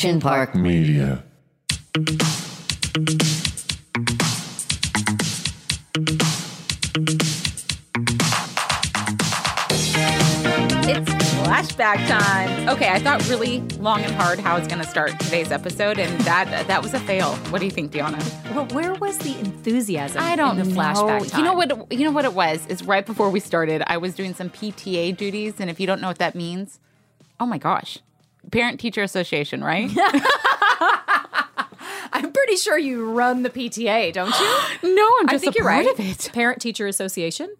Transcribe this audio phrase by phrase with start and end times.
[0.00, 1.22] Action Park Media.
[10.88, 12.66] It's flashback time.
[12.70, 15.98] Okay, I thought really long and hard how I was going to start today's episode,
[15.98, 17.34] and that that was a fail.
[17.50, 18.54] What do you think, DeAnna?
[18.54, 20.22] Well, where was the enthusiasm?
[20.22, 20.80] I don't in the know.
[20.80, 21.40] flashback time?
[21.40, 21.92] You know what?
[21.92, 22.66] You know what it was?
[22.68, 26.00] Is right before we started, I was doing some PTA duties, and if you don't
[26.00, 26.80] know what that means,
[27.38, 27.98] oh my gosh,
[28.50, 29.90] Parent Teacher Association, right?
[32.12, 34.94] I'm pretty sure you run the PTA, don't you?
[34.94, 35.98] no, I'm I just think a you're part right.
[35.98, 37.54] of it, Parent Teacher Association.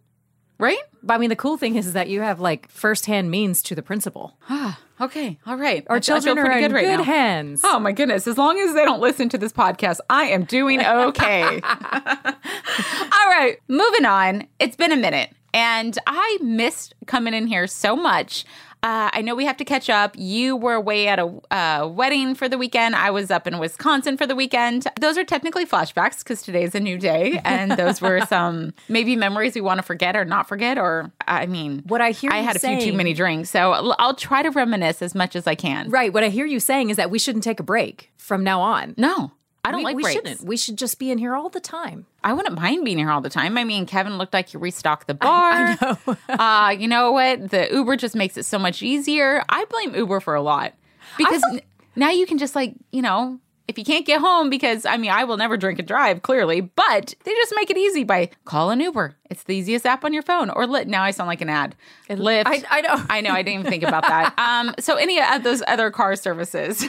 [0.58, 0.78] right?
[1.02, 3.74] But I mean, the cool thing is, is that you have like firsthand means to
[3.74, 4.36] the principal.
[4.48, 5.86] Ah, okay, all right.
[5.88, 7.60] Our I- I feel children are in good right good hands.
[7.64, 8.26] Oh my goodness.
[8.26, 11.60] As long as they don't listen to this podcast, I am doing okay.
[11.62, 14.46] All right, moving on.
[14.58, 18.44] It's been a minute, and I missed coming in here so much.
[18.82, 20.14] Uh, I know we have to catch up.
[20.16, 22.94] You were away at a uh, wedding for the weekend.
[22.96, 24.86] I was up in Wisconsin for the weekend.
[24.98, 29.54] Those are technically flashbacks because today's a new day, and those were some maybe memories
[29.54, 30.78] we want to forget or not forget.
[30.78, 34.14] Or I mean, What I hear I had a few too many drinks, so I'll
[34.14, 35.90] try to reminisce as much as I can.
[35.90, 36.12] Right.
[36.12, 38.94] What I hear you saying is that we shouldn't take a break from now on.
[38.96, 39.32] No,
[39.64, 40.14] I don't we, like we breaks.
[40.14, 40.42] shouldn't.
[40.42, 42.06] We should just be in here all the time.
[42.24, 43.58] I wouldn't mind being here all the time.
[43.58, 45.52] I mean, Kevin looked like he restocked the bar.
[45.80, 46.16] I, know.
[46.34, 47.50] uh, you know what?
[47.50, 49.42] The Uber just makes it so much easier.
[49.48, 50.74] I blame Uber for a lot
[51.18, 51.60] because n-
[51.94, 53.38] now you can just like, you know,
[53.68, 56.60] if you can't get home because I mean, I will never drink and drive clearly,
[56.60, 59.14] but they just make it easy by call an Uber.
[59.30, 60.86] It's the easiest app on your phone or Lyft.
[60.86, 61.76] Now I sound like an ad.
[62.08, 62.44] Lyft.
[62.46, 63.04] I- I know.
[63.08, 63.30] I know.
[63.30, 64.34] I didn't even think about that.
[64.40, 66.84] Um, so any of those other car services.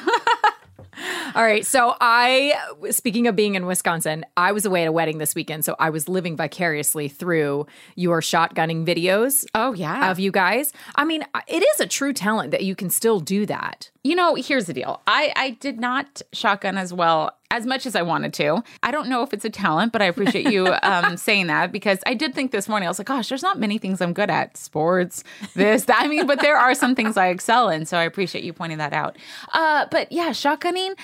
[1.36, 1.66] All right.
[1.66, 2.54] So I,
[2.90, 5.64] speaking of being in Wisconsin, I was away at a wedding this weekend.
[5.66, 9.46] So I was living vicariously through your shotgunning videos.
[9.54, 10.10] Oh, yeah.
[10.10, 10.74] Of you guys.
[10.96, 13.91] I mean, it is a true talent that you can still do that.
[14.04, 15.02] You know, here's the deal.
[15.06, 18.64] I, I did not shotgun as well as much as I wanted to.
[18.82, 22.00] I don't know if it's a talent, but I appreciate you um, saying that because
[22.08, 24.32] I did think this morning, I was like, gosh, there's not many things I'm good
[24.32, 25.24] at sports,
[25.54, 26.02] this, that.
[26.02, 27.86] I mean, but there are some things I excel in.
[27.86, 29.18] So I appreciate you pointing that out.
[29.54, 30.98] Uh, but yeah, shotgunning.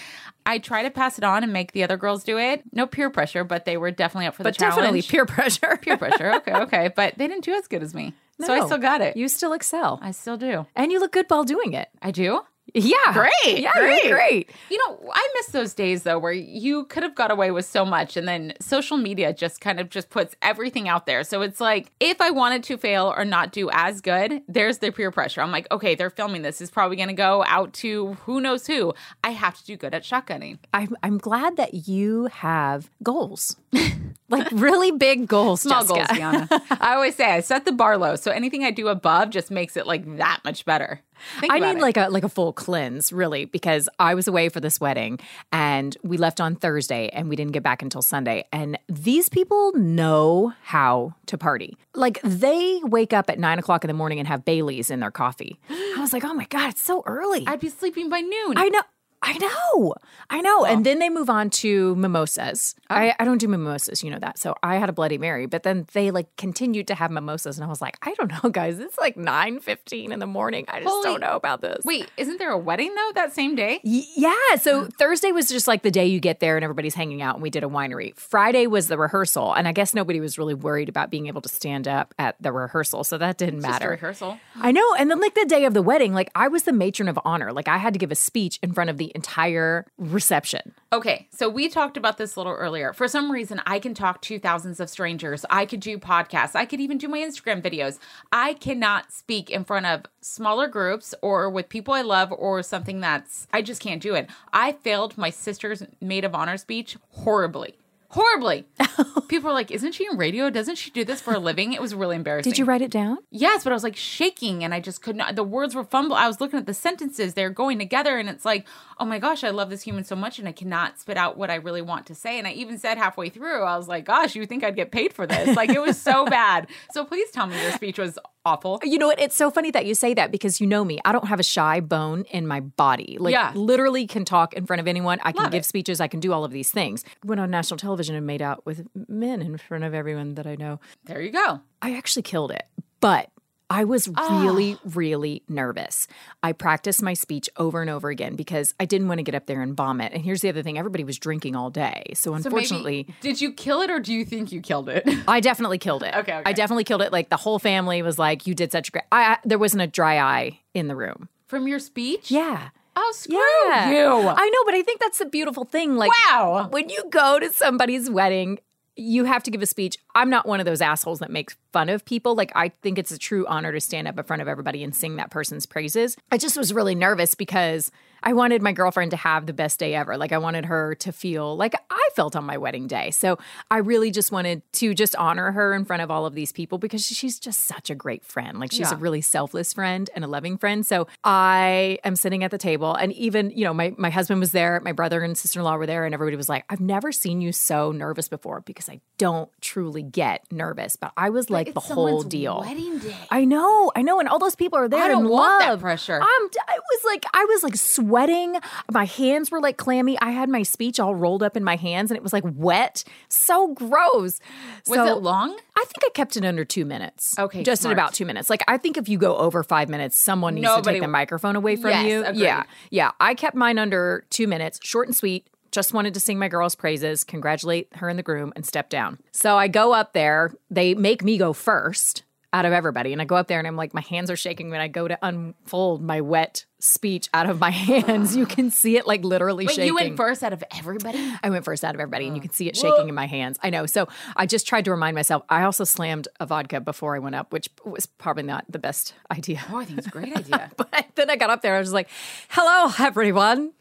[0.47, 2.63] I try to pass it on and make the other girls do it.
[2.72, 4.75] No peer pressure, but they were definitely up for But the challenge.
[4.78, 5.78] definitely peer pressure.
[5.81, 6.34] peer pressure.
[6.36, 6.90] Okay, okay.
[6.96, 8.13] But they didn't do as good as me.
[8.40, 9.18] So I still got it.
[9.18, 10.00] You still excel.
[10.02, 10.66] I still do.
[10.75, 11.90] and you look good while doing it.
[12.02, 12.41] I do.
[12.73, 13.13] Yeah.
[13.13, 13.59] Great.
[13.59, 14.03] Yeah, great.
[14.03, 14.50] you're great.
[14.69, 17.85] You know, I miss those days though where you could have got away with so
[17.85, 21.23] much and then social media just kind of just puts everything out there.
[21.23, 24.91] So it's like if I wanted to fail or not do as good, there's the
[24.91, 25.41] peer pressure.
[25.41, 26.61] I'm like, okay, they're filming this.
[26.61, 28.94] It's probably going to go out to who knows who.
[29.23, 30.59] I have to do good at shotgunning.
[30.73, 33.56] I'm, I'm glad that you have goals.
[34.29, 35.95] like really big goals, Small Jessica.
[35.95, 36.47] goals, Gianna.
[36.81, 38.16] I always say I set the bar low.
[38.16, 41.01] So anything I do above just makes it like that much better.
[41.50, 41.81] I need it.
[41.81, 45.19] like a like a full cleanse, really, because I was away for this wedding
[45.51, 48.45] and we left on Thursday and we didn't get back until Sunday.
[48.51, 51.77] And these people know how to party.
[51.94, 55.11] Like they wake up at nine o'clock in the morning and have Baileys in their
[55.11, 55.59] coffee.
[55.69, 57.45] I was like, oh my god, it's so early.
[57.47, 58.53] I'd be sleeping by noon.
[58.57, 58.81] I know.
[59.22, 59.95] I know.
[60.29, 60.63] I know.
[60.66, 62.75] And then they move on to mimosas.
[62.89, 63.13] I, oh.
[63.19, 64.38] I don't do mimosas, you know that.
[64.38, 67.57] So I had a Bloody Mary, but then they like continued to have mimosas.
[67.57, 68.79] And I was like, I don't know, guys.
[68.79, 70.66] It's like 9 15 in the morning.
[70.67, 71.83] I just Holy- don't know about this.
[71.83, 73.79] Wait, isn't there a wedding though that same day?
[73.83, 74.56] Y- Yeah.
[74.61, 77.41] So Thursday was just like the day you get there and everybody's hanging out, and
[77.41, 78.16] we did a winery.
[78.19, 81.50] Friday was the rehearsal, and I guess nobody was really worried about being able to
[81.50, 83.89] stand up at the rehearsal, so that didn't matter.
[83.89, 84.39] rehearsal.
[84.61, 84.94] I know.
[84.95, 87.51] And then, like, the day of the wedding, like, I was the matron of honor.
[87.51, 90.73] Like, I had to give a speech in front of the entire reception.
[90.94, 92.94] Okay, so we talked about this a little earlier.
[92.94, 95.45] For some reason, I can talk to thousands of strangers.
[95.50, 96.56] I could do podcasts.
[96.56, 98.00] I could even do my Instagram videos.
[98.31, 103.01] I cannot speak in front of smaller groups or with people I love or something
[103.01, 104.29] that's, I just can't do it.
[104.53, 107.75] I failed my sister's maid of honor speech horribly.
[108.09, 108.66] Horribly.
[109.28, 110.50] People were like, isn't she in radio?
[110.50, 111.73] Doesn't she do this for a living?
[111.73, 112.51] It was really embarrassing.
[112.51, 113.18] Did you write it down?
[113.31, 115.36] Yes, but I was like shaking and I just could not.
[115.36, 116.15] The words were fumble.
[116.15, 118.65] I was looking at the sentences, they're going together, and it's like,
[118.98, 121.51] oh my gosh, I love this human so much, and I cannot spit out what
[121.51, 122.38] I really want to say.
[122.38, 125.12] And I even said halfway through, I was like, gosh, you think I'd get paid
[125.13, 125.56] for this?
[125.56, 126.68] Like, it was so bad.
[126.92, 128.79] So please tell me your speech was awful.
[128.83, 129.19] You know what?
[129.19, 130.99] It's so funny that you say that because you know me.
[131.05, 133.17] I don't have a shy bone in my body.
[133.19, 133.51] Like, Yeah.
[133.55, 135.19] literally can talk in front of anyone.
[135.23, 135.65] I can Love give it.
[135.65, 135.99] speeches.
[136.01, 137.03] I can do all of these things.
[137.25, 140.55] Went on national television and made out with men in front of everyone that I
[140.55, 140.79] know.
[141.05, 141.61] There you go.
[141.81, 142.63] I actually killed it,
[143.01, 143.29] but
[143.69, 144.90] I was really, ah.
[144.94, 146.08] really nervous.
[146.42, 149.46] I practiced my speech over and over again because I didn't want to get up
[149.46, 150.14] there and vomit.
[150.14, 152.04] And here's the other thing everybody was drinking all day.
[152.14, 155.04] So, So unfortunately, maybe, did you kill it or do you think you killed it?
[155.28, 156.16] I definitely killed it.
[156.16, 156.44] Okay, okay.
[156.46, 157.12] I definitely killed it.
[157.12, 159.81] Like the whole family was like, "You did such a great." I, I there wasn't
[159.81, 161.28] a dry eye in the room.
[161.48, 162.31] From your speech?
[162.31, 162.69] Yeah.
[162.96, 163.92] Oh, screw Yeah.
[163.92, 164.28] you.
[164.28, 165.98] I know, but I think that's the beautiful thing.
[165.98, 166.68] Like, wow.
[166.72, 168.60] when you go to somebody's wedding,
[168.96, 169.98] you have to give a speech.
[170.16, 172.33] I'm not one of those assholes that makes fun of people.
[172.33, 174.95] Like, I think it's a true honor to stand up in front of everybody and
[174.95, 176.18] sing that person's praises.
[176.31, 177.91] I just was really nervous because
[178.24, 180.18] I wanted my girlfriend to have the best day ever.
[180.18, 183.12] Like, I wanted her to feel like I felt on my wedding day.
[183.12, 183.38] So
[183.69, 186.79] I really just wanted to just honor her in front of all of these people
[186.79, 188.59] because she's just such a great friend.
[188.59, 190.83] Like, she's a really selfless friend and a loving friend.
[190.83, 194.51] So I am sitting at the table, and even, you know, my, my husband was
[194.51, 197.12] there, my brother and sister in law were there, and everybody was like, I've never
[197.12, 200.95] seen you so nervous before because I don't truly get nervous.
[200.95, 202.62] But I was like the whole deal.
[202.62, 203.16] Wedding day.
[203.30, 205.04] I know, I know, and all those people are there.
[205.04, 206.16] I don't in want that pressure.
[206.22, 206.22] I'm.
[206.68, 208.56] I was like, I was like sweating.
[208.92, 210.18] My hands were like clammy.
[210.19, 213.04] I had my speech all rolled up in my hands, and it was like wet.
[213.30, 214.40] So gross.
[214.88, 215.58] Was So- it long?
[215.75, 217.38] I think I kept it under two minutes.
[217.38, 217.92] Okay, just smart.
[217.98, 218.50] at about two minutes.
[218.50, 221.08] Like I think if you go over five minutes, someone needs to Nobody- take the
[221.08, 222.24] microphone away from Yes, you.
[222.25, 222.42] agreed.
[222.42, 223.12] Yeah, yeah.
[223.19, 225.46] I kept mine under two minutes, short and sweet.
[225.77, 229.19] Just wanted to sing my girl's praises, congratulate her and the groom, and step down.
[229.31, 230.51] So I go up there.
[230.71, 233.75] They make me go first out of everybody, and I go up there and I'm
[233.75, 237.59] like, my hands are shaking when I go to unfold my wet speech out of
[237.59, 238.35] my hands.
[238.35, 239.88] You can see it like literally Wait, shaking.
[239.88, 241.18] you went first out of everybody?
[241.44, 243.57] I went first out of everybody, and you can see it shaking in my hands.
[243.63, 243.85] I know.
[243.85, 245.44] So I just tried to remind myself.
[245.50, 249.13] I also slammed a vodka before I went up, which was probably not the best
[249.31, 249.62] idea.
[249.71, 250.71] Oh, I think it's a great idea.
[250.77, 251.75] But then I got up there.
[251.75, 252.09] I was like,
[252.50, 253.71] "Hello, everyone.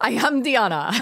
[0.00, 0.92] I am DeAnna.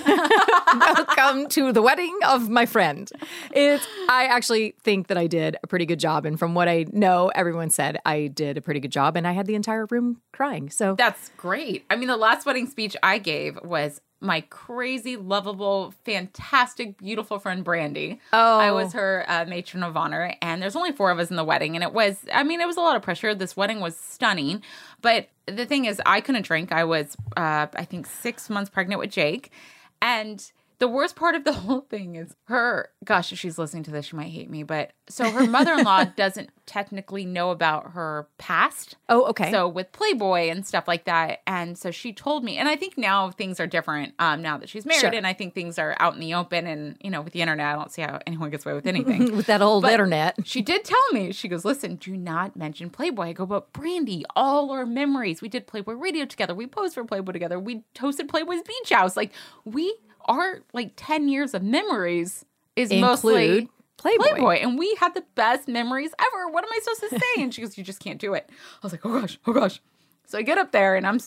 [0.97, 3.11] Welcome to the wedding of my friend."
[3.53, 3.87] It's.
[4.09, 7.31] I actually think that I did a pretty good job, and from what I know,
[7.35, 10.71] everyone said I did a pretty good job, and I had the entire room crying.
[10.71, 11.85] So That's great.
[11.91, 17.63] I mean, the last wedding speech I gave was my crazy, lovable, fantastic, beautiful friend
[17.63, 18.21] Brandy.
[18.33, 18.59] Oh.
[18.59, 21.45] I was her uh, matron of honor, and there's only four of us in the
[21.45, 23.35] wedding, and it was, I mean, it was a lot of pressure.
[23.35, 24.63] This wedding was stunning,
[25.03, 26.73] but the thing is, I couldn't drink.
[26.73, 29.53] I was, uh, I think, six months pregnant with Jake,
[30.01, 33.91] and the worst part of the whole thing is her gosh if she's listening to
[33.91, 38.97] this she might hate me but so her mother-in-law doesn't technically know about her past
[39.09, 39.51] oh, okay.
[39.51, 42.99] so with Playboy and stuff like that, and so she told me, and I think
[42.99, 44.15] now things are different.
[44.19, 45.15] Um, now that she's married, Sure.
[45.15, 47.67] and I think things are out in the open, and you know, with the internet,
[47.67, 49.37] I don't see how anyone gets away with anything.
[49.37, 50.37] with that old But- internet.
[50.45, 54.25] she did tell me, she goes, "Listen, do not mention Playboy." I go, "But Brandy,
[54.35, 55.41] all our memories.
[55.41, 56.55] We did Playboy Radio together.
[56.55, 57.61] We posed for Playboy together.
[57.61, 59.17] We toasted Playboy's Beach House.
[59.17, 59.33] Like
[59.65, 59.95] we
[60.27, 62.45] are like ten years of memories
[62.75, 63.69] is mostly."
[63.99, 64.25] Playboy.
[64.25, 66.49] Playboy, and we had the best memories ever.
[66.51, 67.43] What am I supposed to say?
[67.43, 69.81] And she goes, "You just can't do it." I was like, "Oh gosh, oh gosh."
[70.27, 71.21] So I get up there, and I'm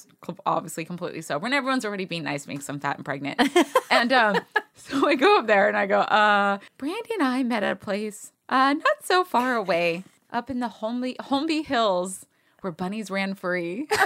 [0.45, 3.41] obviously completely sober, and everyone's already being nice to me because I'm fat and pregnant.
[3.91, 4.39] and um,
[4.75, 7.75] so I go up there, and I go, "Uh, Brandy and I met at a
[7.75, 12.25] place uh, not so far away, up in the Holmby Holmby Hills."
[12.61, 13.87] Where bunnies ran free.
[13.89, 13.99] and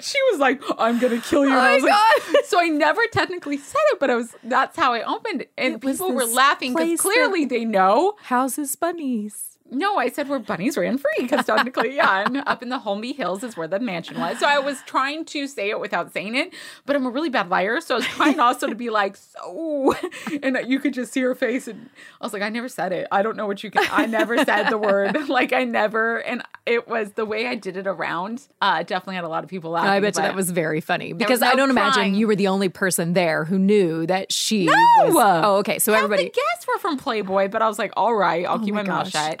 [0.00, 1.50] she was like, I'm gonna kill you.
[1.52, 4.34] And I Oh was my like, so I never technically said it, but I was
[4.44, 5.52] that's how I opened it.
[5.56, 8.16] And It people were laughing because clearly they know.
[8.22, 9.57] Houses bunnies.
[9.70, 13.14] No, I said where bunnies ran free because technically, yeah, and up in the Holmby
[13.14, 14.38] Hills is where the mansion was.
[14.38, 16.54] So I was trying to say it without saying it,
[16.86, 17.80] but I'm a really bad liar.
[17.80, 19.94] So I was trying also to be like, so,
[20.42, 21.68] and you could just see her face.
[21.68, 23.06] And I was like, I never said it.
[23.12, 25.16] I don't know what you can, I never said the word.
[25.28, 29.24] Like, I never, and it was the way I did it around, uh, definitely had
[29.24, 29.90] a lot of people laughing.
[29.90, 32.48] I bet you that was very funny because was I don't imagine you were the
[32.48, 35.14] only person there who knew that she was.
[35.14, 35.78] Oh, okay.
[35.78, 36.24] So Half everybody.
[36.24, 38.88] the guests were from Playboy, but I was like, all right, I'll keep my my,
[38.88, 39.40] mouth shut.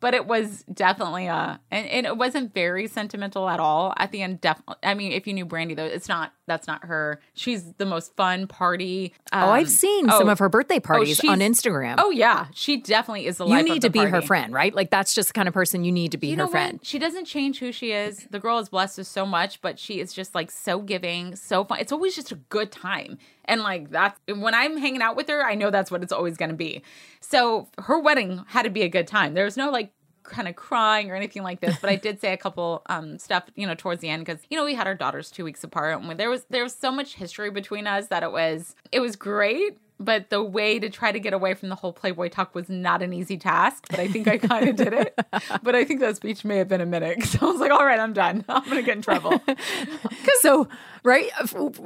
[0.00, 3.92] But it was definitely a and, and it wasn't very sentimental at all.
[3.98, 4.76] At the end, definitely.
[4.82, 6.32] I mean, if you knew Brandy though, it's not.
[6.46, 7.20] That's not her.
[7.34, 9.14] She's the most fun party.
[9.32, 11.94] Oh, um, I've seen some oh, of her birthday parties she's- on Instagram.
[11.98, 13.46] Oh yeah, she definitely is the.
[13.46, 14.74] you need to be her friend, right?
[14.74, 16.78] Like that's just the kind of person you need to be You her know friend.
[16.78, 16.86] what?
[16.86, 18.26] She doesn't change who she is.
[18.30, 21.64] The girl is blessed with so much, but she is just like so giving, so
[21.64, 21.78] fun.
[21.78, 23.18] It's always just a good time.
[23.44, 26.36] And like that's when I'm hanging out with her, I know that's what it's always
[26.36, 26.82] going to be.
[27.20, 29.34] So her wedding had to be a good time.
[29.34, 29.89] There was no like
[30.22, 33.44] kind of crying or anything like this, but I did say a couple um stuff,
[33.54, 36.02] you know, towards the end because you know we had our daughters 2 weeks apart
[36.02, 39.16] and there was there was so much history between us that it was it was
[39.16, 39.78] great.
[40.02, 43.02] But the way to try to get away from the whole Playboy talk was not
[43.02, 43.84] an easy task.
[43.90, 45.14] But I think I kind of did it.
[45.62, 47.22] But I think that speech may have been a minute.
[47.24, 48.42] So I was like, all right, I'm done.
[48.48, 49.42] I'm going to get in trouble.
[50.40, 50.68] so,
[51.02, 51.28] right?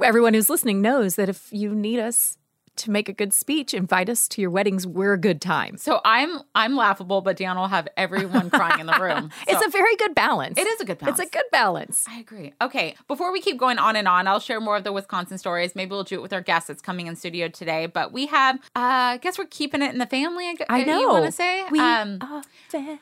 [0.01, 2.37] Everyone who's listening knows that if you need us
[2.77, 4.85] to make a good speech, invite us to your weddings.
[4.85, 5.77] We're a good time.
[5.77, 9.31] So I'm I'm laughable, but Dan will have everyone crying in the room.
[9.47, 10.57] It's a very good balance.
[10.57, 11.19] It is a good balance.
[11.19, 12.05] It's a good balance.
[12.09, 12.53] I agree.
[12.61, 15.75] Okay, before we keep going on and on, I'll share more of the Wisconsin stories.
[15.75, 17.85] Maybe we'll do it with our guest that's coming in studio today.
[17.85, 20.45] But we have, uh, I guess we're keeping it in the family.
[20.45, 20.99] I, I know.
[20.99, 21.63] You want to say?
[21.71, 22.99] we um, are family.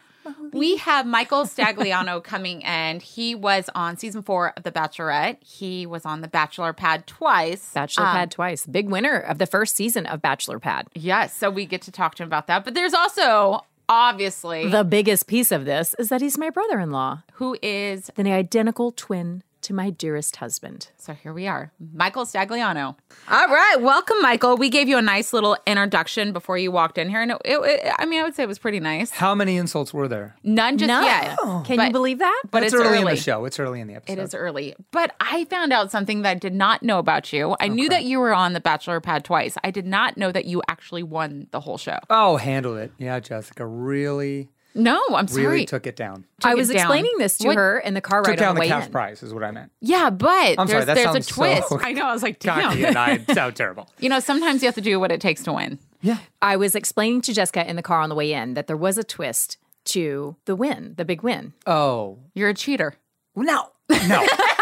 [0.51, 5.37] We have Michael Stagliano coming and he was on season four of The Bachelorette.
[5.43, 7.71] He was on The Bachelor Pad twice.
[7.73, 8.65] Bachelor Um, Pad twice.
[8.65, 10.87] Big winner of the first season of Bachelor Pad.
[10.93, 12.63] Yes, so we get to talk to him about that.
[12.65, 16.91] But there's also obviously The biggest piece of this is that he's my brother in
[16.91, 20.89] law, who is the identical twin to my dearest husband.
[20.97, 22.95] So here we are, Michael Stagliano.
[23.29, 24.57] All right, welcome, Michael.
[24.57, 27.59] We gave you a nice little introduction before you walked in here, and it, it,
[27.85, 29.11] it- I mean, I would say it was pretty nice.
[29.11, 30.35] How many insults were there?
[30.43, 31.03] None just None.
[31.03, 31.37] yet.
[31.41, 31.63] Oh.
[31.65, 32.41] Can But- you believe that?
[32.51, 33.45] But it's, it's early, in the show.
[33.45, 34.13] It's early in the episode.
[34.19, 37.55] It is early, but I found out something that I did not know about you.
[37.59, 39.57] I knew that you were on the Bachelor Pad twice.
[39.63, 41.99] I did not know that you actually won the whole show.
[42.09, 42.91] Oh, handled it.
[42.97, 45.65] Yeah, Jessica really, No, I'm really sorry.
[45.65, 46.25] took it down.
[46.43, 46.77] I it was down.
[46.77, 48.67] explaining this to What- her in the car Took ride down on the the way
[48.69, 48.91] cash in.
[48.91, 49.71] prize is what I meant.
[49.81, 51.35] yeah, but I'm there's sorry, that there's a sounds so
[51.69, 51.85] twist.
[51.87, 52.05] I know.
[52.07, 52.85] I was like, Cocky damn.
[52.85, 53.87] and I sound terrible.
[53.99, 55.79] You know, sometimes you have to do what it takes to win.
[56.01, 56.17] Yeah.
[56.41, 58.97] I was explaining to Jessica in the car on the way in that there was
[58.97, 61.53] a twist to the win, the big win.
[61.67, 62.95] Oh You're a cheater.
[63.35, 63.69] no,
[64.07, 64.25] no,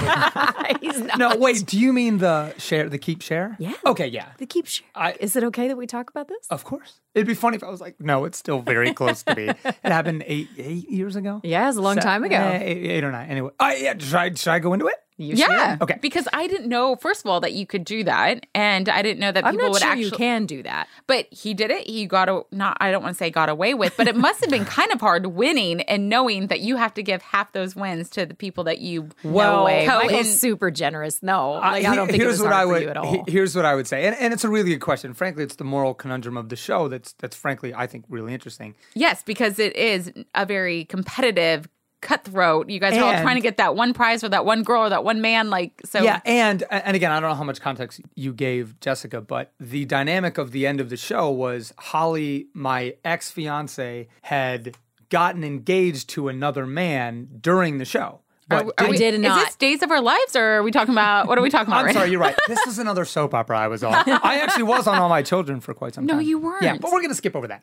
[0.80, 1.18] He's not.
[1.18, 1.36] no.
[1.36, 3.56] Wait, do you mean the share, the keep share?
[3.58, 3.72] Yeah.
[3.86, 4.28] Okay, yeah.
[4.38, 4.86] The keep share.
[4.94, 6.46] I- Is it okay that we talk about this?
[6.50, 7.00] Of course.
[7.14, 9.48] It'd be funny if I was like, no, it's still very close to me.
[9.48, 11.40] It happened eight eight years ago.
[11.44, 12.36] Yeah, it was a long Se- time ago.
[12.36, 13.28] eh, eight, eight or nine.
[13.30, 13.94] Anyway, uh, yeah.
[13.98, 14.96] Should I, should I go into it?
[15.16, 15.74] You Yeah.
[15.74, 15.82] should.
[15.82, 15.98] Okay.
[16.02, 19.20] Because I didn't know, first of all, that you could do that, and I didn't
[19.20, 20.04] know that I'm people not would sure actually.
[20.06, 20.88] you can do that.
[21.06, 21.86] But he did it.
[21.86, 22.76] He got a not.
[22.80, 25.00] I don't want to say got away with, but it must have been kind of
[25.00, 28.64] hard winning and knowing that you have to give half those wins to the people
[28.64, 29.08] that you.
[29.22, 29.86] Well, no way.
[29.86, 31.22] Co- Michael's and- super generous.
[31.22, 32.88] No, like, Uh, I don't think it here's was what hard I for would, you
[32.88, 33.24] at all.
[33.24, 35.14] he- Here's what I would say, and, and it's a really good question.
[35.14, 36.88] Frankly, it's the moral conundrum of the show.
[36.88, 38.74] That's that's frankly, I think, really interesting.
[38.94, 41.68] Yes, because it is a very competitive,
[42.04, 42.70] cutthroat.
[42.70, 44.88] You guys are all trying to get that one prize for that one girl or
[44.90, 45.50] that one man.
[45.50, 46.00] Like so.
[46.02, 49.52] Yeah, and uh, and again, I don't know how much context you gave Jessica, but
[49.58, 54.76] the dynamic of the end of the show was Holly, my ex fiance, had
[55.08, 58.20] gotten engaged to another man during the show.
[58.46, 59.38] But Are I we- did not.
[59.38, 61.68] Is this Days of Our Lives, or are we talking about what are we talking
[61.68, 61.78] about?
[61.80, 62.12] I'm right sorry, now?
[62.12, 62.36] you're right.
[62.46, 63.94] This is another soap opera I was on.
[64.06, 66.22] I actually was on All My Children for quite some No, time.
[66.22, 66.62] No, you weren't.
[66.62, 67.62] Yeah, but we're gonna skip over that.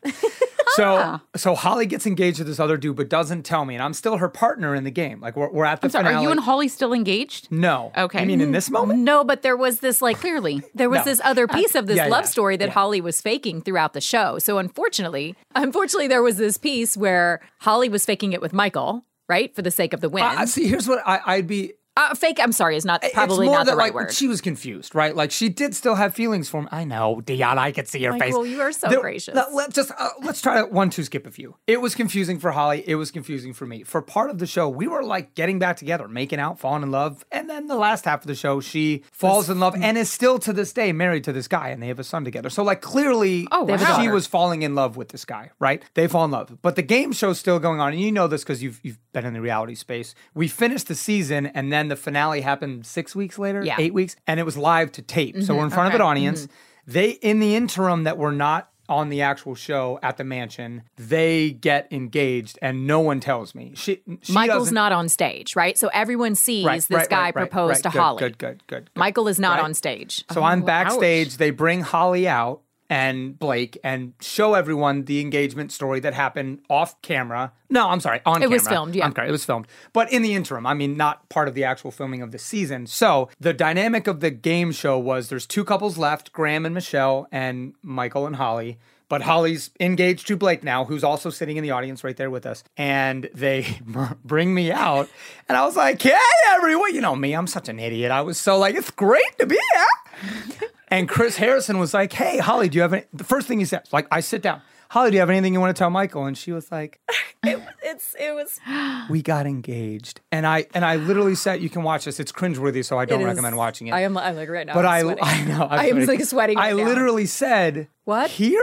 [0.75, 3.93] So, so Holly gets engaged to this other dude, but doesn't tell me, and I'm
[3.93, 5.19] still her partner in the game.
[5.21, 6.05] Like we're, we're at the I'm sorry.
[6.05, 6.23] finale.
[6.25, 7.47] Are you and Holly still engaged?
[7.51, 7.91] no.
[7.97, 8.21] Okay.
[8.21, 8.99] You mean in this moment?
[8.99, 10.61] no, but there was this like Clearly.
[10.75, 11.03] there was No.
[11.05, 12.73] this other piece of this yeah, love yeah, story that yeah.
[12.73, 14.39] Holly was faking throughout the show.
[14.39, 19.53] So unfortunately, unfortunately, there was this piece where Holly was faking it with Michael, right,
[19.55, 20.23] for the sake of the win.
[20.23, 21.73] Uh, see, here's what I, I'd be.
[21.97, 22.39] Uh, fake.
[22.41, 24.13] I'm sorry, is not probably more not that the right like word.
[24.13, 25.13] she was confused, right?
[25.13, 26.69] Like she did still have feelings for him.
[26.71, 27.59] I know, Dion.
[27.59, 28.33] I could see your face.
[28.33, 29.35] you are so There- gracious.
[29.35, 31.57] let- Let's just uh, let's try to one two skip a few.
[31.67, 32.83] It was confusing for Holly.
[32.87, 33.83] It was confusing for me.
[33.83, 36.91] For part of the show, we were like getting back together, making out, falling in
[36.91, 40.09] love, and then the last half of the show, she falls in love and is
[40.09, 42.49] still to this day married to this guy, and they have a son together.
[42.49, 45.83] So like clearly, Oh, a she was falling in love with this guy, right?
[45.93, 48.43] They fall in love, but the game show's still going on, and you know this
[48.43, 50.15] because you've you've been in the reality space.
[50.33, 53.75] We finished the season, and then the finale happened six weeks later, Yeah.
[53.79, 55.41] eight weeks, and it was live to tape.
[55.43, 56.01] So we're in front of an mm-hmm.
[56.01, 56.09] Okay.
[56.09, 56.41] audience.
[56.43, 56.91] Mm-hmm.
[56.91, 61.51] They in the interim that were not on the actual show at the mansion, they
[61.51, 63.71] get engaged, and no one tells me.
[63.73, 65.77] She, she Michael's doesn't- on stage, right?
[65.77, 67.83] So everyone sees Right, this right, guy right, right, propose right.
[67.83, 68.19] to Good, Holly.
[68.19, 68.85] Good, good, good.
[68.85, 68.89] good.
[68.99, 69.63] Michael is not Right.
[69.63, 70.25] on stage.
[70.31, 71.27] So I'm Oh, backstage.
[71.27, 71.37] ouch.
[71.37, 72.61] They bring Holly out
[72.91, 77.53] and Blake and show everyone the engagement story that happened off camera.
[77.69, 78.49] No, I'm sorry, on camera.
[78.49, 79.05] It was filmed, yeah.
[79.05, 79.67] I'm sorry, it was filmed.
[79.93, 82.85] But in the interim, I mean, not part of the actual filming of the season.
[82.87, 87.29] So the dynamic of the game show was there's two couples left, Graham and Michelle,
[87.31, 88.77] and Michael and Holly.
[89.07, 92.45] But Holly's engaged to Blake now, who's also sitting in the audience right there with
[92.45, 92.61] us.
[92.75, 93.77] And they
[94.25, 95.09] bring me out.
[95.47, 96.17] And I was like, hey,
[96.49, 96.93] everyone.
[96.93, 98.11] You know me, I'm such an idiot.
[98.11, 100.69] I was so like, it's great to be here.
[100.91, 103.65] And Chris Harrison was like, "Hey, Holly, do you have any?" The first thing he
[103.65, 104.61] said, like, I sit down.
[104.89, 106.25] Holly, do you have anything you want to tell Michael?
[106.25, 106.99] And she was like,
[107.43, 108.59] it, It's it was
[109.09, 112.19] "We got engaged." And I and I literally said, "You can watch this.
[112.19, 114.67] It's cringeworthy, so I don't it is- recommend watching it." I am I'm like right
[114.67, 114.73] now.
[114.73, 115.23] but I'm I, sweating.
[115.23, 116.07] I know, I'm I am sweating.
[116.07, 116.57] like sweating.
[116.57, 116.83] I right now.
[116.85, 118.29] literally said, What?
[118.31, 118.61] here?"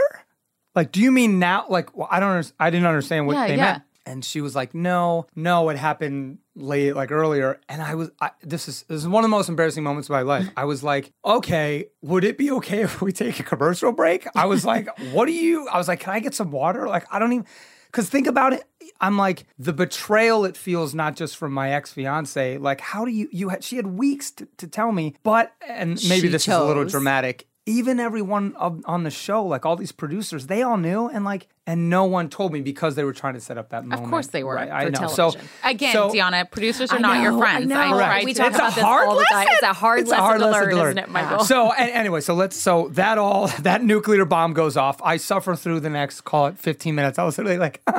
[0.74, 1.64] Like, do you mean now?
[1.68, 2.28] Like, well, I don't.
[2.30, 3.62] under- I didn't understand what Yeah, they yeah.
[3.72, 3.82] meant.
[4.08, 8.30] And she was like, "No, no, it happened late, like earlier." And I was, I,
[8.42, 10.48] this is this is one of the most embarrassing moments of my life.
[10.56, 14.46] I was like, "Okay, would it be okay if we take a commercial break?" I
[14.46, 17.18] was like, "What do you?" I was like, "Can I get some water?" Like, I
[17.18, 17.46] don't even.
[17.90, 18.64] Because think about it,
[19.00, 22.58] I'm like the betrayal it feels not just from my ex fiance.
[22.58, 25.90] Like, how do you you had she had weeks to, to tell me, but and
[26.08, 27.46] maybe She this is a little dramatic.
[27.66, 31.88] Even everyone on the show, like all these producers, they all knew, and like and
[31.90, 34.02] no one told me because they were trying to set up that moment.
[34.02, 34.90] Of course they were, Right, I know.
[35.06, 35.40] television.
[35.42, 37.70] So Again, so, DeAnna, producers are I not your friends.
[37.70, 37.96] I know.
[37.96, 38.24] tried Right.
[38.24, 39.46] We to- talk it's about a this hard all the time.
[39.50, 40.88] It's a hard It's lesson a hard to lesson learn, to learn.
[40.98, 41.44] isn't it, Michael?
[41.44, 45.00] So and, anyway, so let's so that all that nuclear bomb goes off.
[45.02, 47.18] I suffer through the next call it 15 minutes.
[47.18, 47.82] I was literally like,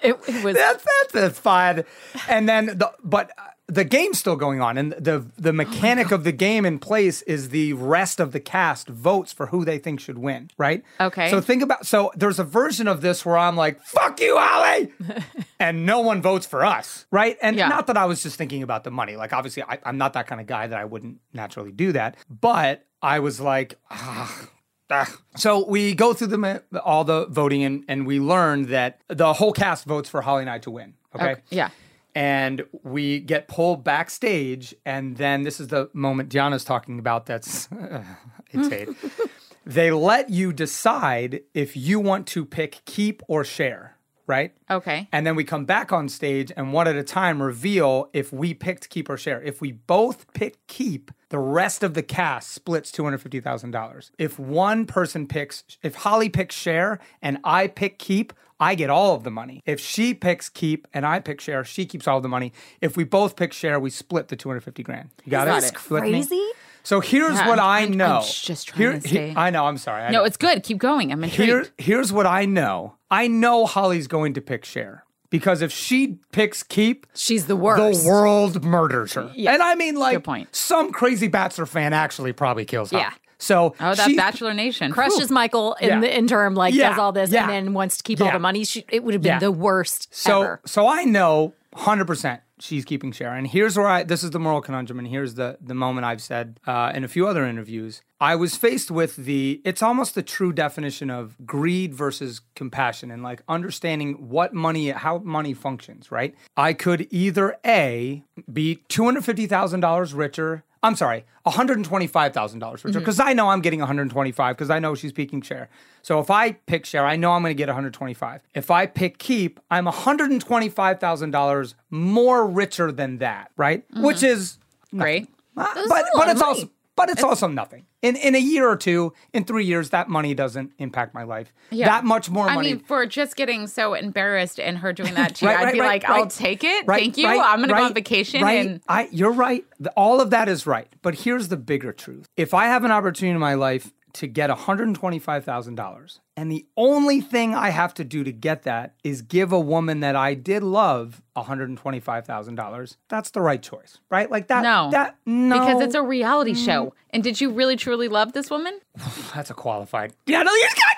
[0.00, 1.84] It, it was that's that's that's fine.
[2.28, 6.22] And then the but uh, the game's still going on, and the the mechanic of
[6.22, 9.98] the game in place is the rest of the cast votes for who they think
[9.98, 10.50] should win.
[10.56, 10.84] Right.
[11.00, 11.30] Okay.
[11.30, 14.92] So think about so there's a version of this where I'm like, "Fuck you, Holly,"
[15.60, 17.06] and no one votes for us.
[17.10, 17.36] Right.
[17.40, 17.68] And Yeah.
[17.68, 19.16] not that I was just thinking about the money.
[19.16, 22.16] Like obviously, I, I'm not that kind of guy that I wouldn't naturally do that.
[22.28, 23.78] But I was like.
[23.90, 24.48] ah.
[24.88, 25.12] Ah.
[25.36, 29.52] So we go through the all the voting and, and we learn that the whole
[29.52, 30.94] cast votes for Holly and I to win.
[31.14, 31.32] Okay.
[31.32, 31.70] Okay, yeah.
[32.14, 37.26] And we get pulled backstage, and then this is the moment DeAnna's talking about.
[37.26, 37.68] That's
[38.52, 38.88] it's hate.
[39.66, 43.96] they let you decide if you want to pick keep or share,
[44.28, 44.54] right?
[44.70, 45.08] Okay.
[45.12, 48.54] And then we come back on stage and one at a time reveal if we
[48.54, 49.42] picked keep or share.
[49.42, 54.10] If we both pick keep, the rest of the cast splits $250,000.
[54.18, 59.14] If one person picks, if Holly picks share and I pick keep, I get all
[59.14, 59.62] of the money.
[59.66, 62.52] If she picks keep and I pick share, she keeps all the money.
[62.80, 65.10] If we both pick share, we split the 250 grand.
[65.24, 65.60] You got Isn't it?
[65.72, 66.10] this You with me?
[66.12, 66.46] crazy?
[66.86, 68.22] So here's Yeah, what I I'm- I'm know.
[68.24, 70.04] just trying to stay- I know, I'm sorry.
[70.04, 70.24] I No, know.
[70.24, 70.62] it's good.
[70.62, 71.10] Keep going.
[71.10, 71.50] I'm intrigued.
[71.50, 72.94] Here, here's what I know.
[73.10, 78.04] I know Holly's going to pick share because if she picks keep, she's the worst.
[78.04, 79.32] the world murders her.
[79.36, 80.54] And I mean, like, point.
[80.54, 82.98] some crazy Bachelor fan actually probably kills her.
[82.98, 83.10] Yeah.
[83.38, 84.92] So oh, that she- Bachelor Nation.
[84.92, 85.98] crushes Michael in Yeah.
[86.00, 87.42] the interim, like Yeah, does all this yeah.
[87.42, 88.64] and then wants to keep all the money.
[88.64, 89.38] She, it would have been Yeah.
[89.40, 90.60] the worst So ever.
[90.64, 93.34] so I know 100% she's keeping share.
[93.34, 96.22] And here's where I this is the moral conundrum and here's the the moment I've
[96.22, 98.02] said uh, in a few other interviews.
[98.20, 103.22] I was faced with the it's almost the true definition of greed versus compassion and
[103.22, 106.34] like understanding what money how money functions, right?
[106.56, 113.60] I could either A be $250,000 richer I'm sorry, $125,000 richer because I know I'm
[113.60, 115.68] getting 125 because I know she's peaking share.
[116.02, 118.40] So if I pick share, I know I'm going to get 125.
[118.54, 123.84] If I pick keep, I'm $125,000 more richer than that, right?
[123.96, 124.58] Which is
[124.96, 125.28] Great.
[125.56, 126.60] uh, but but it's money.
[126.60, 127.86] also but it's also nothing.
[128.02, 131.52] In in a year or two, in 3 years that money doesn't impact my life.
[131.70, 131.86] Yeah.
[131.86, 132.74] That much more I money.
[132.74, 135.72] mean, for just getting so embarrassed and her doing that to you, Right, I'd right,
[135.74, 136.86] be right, like, I'll take it.
[136.86, 137.28] Thank you.
[137.28, 138.42] I'm going to go on vacation.
[138.42, 138.66] Right.
[138.66, 139.64] And I, you're right.
[139.96, 140.88] All of that is right.
[141.02, 142.26] But here's the bigger truth.
[142.36, 147.54] If I have an opportunity in my life to get $125,000, and the only thing
[147.54, 151.22] I have to do to get that is give a woman that I did love
[151.36, 154.30] $125,000, that's the right choice, right?
[154.30, 154.62] Like that.
[154.62, 154.90] No.
[154.90, 155.58] That, no.
[155.58, 156.64] because it's a reality Mm.
[156.64, 156.94] show.
[157.10, 158.78] And did you really truly love this woman?
[159.34, 160.12] That's a qualified.
[160.26, 160.95] Yeah, no, you guys,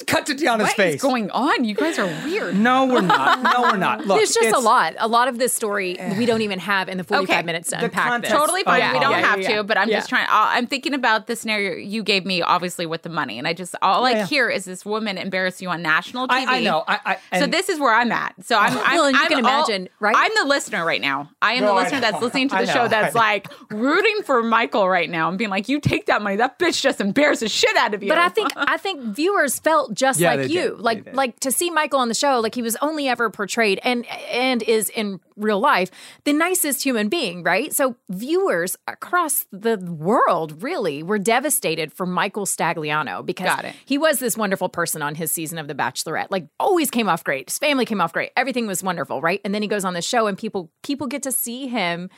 [0.00, 0.78] you guys cut to DeAnna's What face.
[0.78, 1.64] What is going on?
[1.64, 2.56] You guys are weird.
[2.56, 3.42] no, we're not.
[3.42, 4.06] No, we're not.
[4.06, 4.94] Look, There's just a lot.
[4.98, 7.42] A lot of this story we don't even have in the 45 Okay.
[7.46, 8.38] minutes to The unpack context- this.
[8.40, 8.80] Totally fine.
[8.80, 9.98] Yeah, we don't yeah, have yeah, to, but I'm yeah.
[9.98, 10.26] just trying.
[10.28, 13.52] I- I'm thinking about the scenario you gave me, obviously with the money, and I
[13.52, 14.26] just all I yeah.
[14.26, 16.46] hear is this woman embarrass you on national TV.
[16.46, 16.84] I, I know.
[16.88, 18.34] I, I, so this is where I'm at.
[18.44, 18.76] So I'm.
[18.90, 20.14] I'm Well, and you I'm can all- imagine, right?
[20.16, 21.30] I'm the listener right now.
[21.42, 22.72] I am No, the listener that's listening to the know.
[22.72, 26.36] show that's like rooting for Michael right now and being like, "You take that money.
[26.36, 29.89] That bitch just embarrasses shit out of you." But I think I think viewers felt
[29.92, 30.62] just Yeah, like you.
[30.62, 30.80] did.
[30.80, 34.06] Like like to see Michael on the show, like he was only ever portrayed and
[34.30, 35.90] and is in real life
[36.24, 37.72] the nicest human being, right?
[37.72, 44.36] So viewers across the world really were devastated for Michael Stagliano because he was this
[44.36, 46.26] wonderful person on his season of The Bachelorette.
[46.30, 47.48] Like always came off great.
[47.48, 48.32] His family came off great.
[48.36, 49.40] Everything was wonderful, right?
[49.44, 52.10] And then he goes on the show and people people get to see him,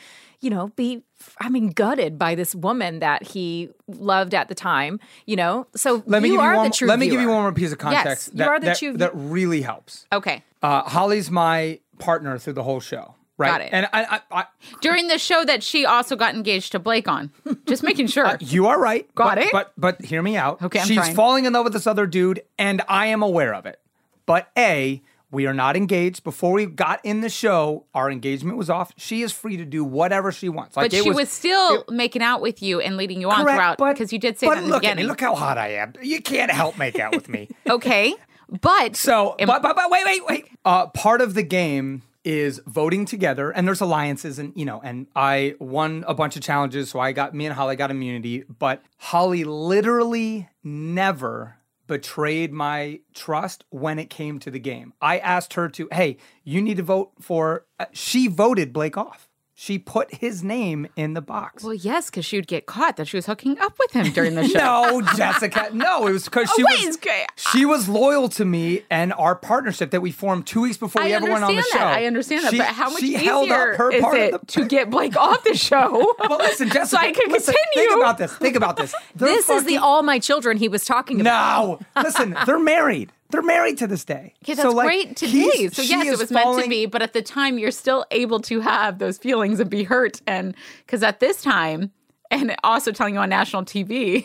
[0.43, 1.03] you know, be
[1.41, 5.67] I mean gutted by this woman that he loved at the time, you know.
[5.75, 6.69] So let me you give you are one.
[6.69, 8.33] the true let me give you one more piece of context.
[8.33, 10.07] you that, are the that, true- that really helps.
[10.13, 10.43] okay.
[10.63, 13.15] Uh, Holly's my partner through the whole show.
[13.39, 13.49] Right.
[13.49, 13.69] Got it.
[13.73, 14.45] And I, I, I,
[14.81, 17.33] During the show that she also got engaged to Blake on,
[17.67, 18.37] just making sure.
[18.41, 19.13] you are right.
[19.15, 19.49] Got but, it.
[19.53, 20.63] But but hear me out.
[20.63, 21.15] Okay, I'm She's trying.
[21.17, 23.81] falling in love with this other dude, and I am aware of it.
[24.27, 26.23] But a, we are not engaged.
[26.23, 28.93] Before we got in the show, our engagement was off.
[28.97, 30.77] She is free to do whatever she wants.
[30.77, 33.79] Like but it she was, still making out with you and leading you on correct,
[33.79, 35.05] throughout because you did say but that in the look at me.
[35.05, 35.95] Look how hot I am.
[36.03, 37.49] You can't help make out with me.
[37.69, 38.15] okay,
[38.61, 40.49] but So, Am- but, but, but wait, wait, wait.
[40.65, 45.07] Uh, part of the game is voting together, and there's alliances, and you know, and
[45.17, 48.83] I won a bunch of challenges, so I got me and Holly got immunity, but
[48.99, 51.57] Holly literally never
[51.93, 54.95] betrayed my trust when it came to the game.
[55.03, 57.67] I asked her to, hey, you need to vote for.
[57.79, 59.29] Uh, she voted Blake off.
[59.63, 61.63] She put his name in the box.
[61.63, 64.35] Well, yes, because she would get caught that she was hooking up with him during
[64.35, 64.59] the show.
[64.99, 65.69] No, Jessica.
[65.73, 67.27] No, it was because oh, she Oh, wait, was okay.
[67.37, 71.13] she was loyal to me and our partnership that we formed two weeks before we
[71.13, 71.79] I ever went on the understand show.
[71.79, 71.97] that.
[71.97, 72.59] I understand that.
[72.59, 75.17] But how much she easier held up her is part it the to get Blake
[75.17, 76.13] off the show?
[76.33, 77.01] Well, listen, Jessica.
[77.01, 77.91] I can listen, continue.
[77.91, 78.33] Think about this.
[78.37, 78.95] Think about this.
[79.15, 81.81] They're This is the all my children he was talking about.
[81.95, 82.37] No, listen.
[82.47, 83.13] They're married.
[83.33, 84.35] They're married to this day.
[84.45, 85.33] Okay, So, that's like, great today.
[85.33, 88.39] he's- So yes, it was meant to be, but at the time you're still able
[88.41, 90.55] to have those feelings and be hurt and
[90.87, 91.91] because at this time
[92.31, 94.25] and also telling you on national TV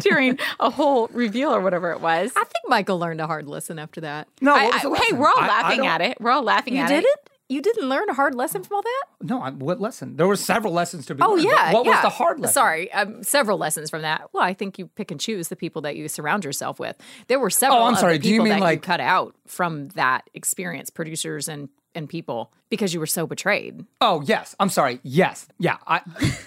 [0.00, 2.32] during a whole reveal or whatever it was.
[2.36, 4.28] I think Michael learned a hard lesson after that.
[4.40, 6.18] No, I- what was the I- hey, we're all I- I laughing don't- at it.
[6.20, 7.30] We're all laughing You at did it.
[7.52, 9.04] You didn't learn a hard lesson from all that?
[9.20, 10.16] No, I, what lesson?
[10.16, 11.22] There were several lessons to be.
[11.22, 11.72] Oh learned, yeah.
[11.72, 12.54] What was the hard lesson?
[12.54, 14.30] Sorry, um, several lessons from that.
[14.32, 16.96] Well, I think you pick and choose the people that you surround yourself with.
[17.28, 17.82] There were several.
[17.82, 22.08] Oh, I'm sorry, do you mean like- cut out from that experience, producers and and
[22.08, 23.84] people, because you were so betrayed?
[24.00, 24.54] Oh yes.
[24.58, 25.00] I'm sorry.
[25.02, 25.46] Yes.
[25.58, 25.76] Yeah.
[25.86, 26.00] I.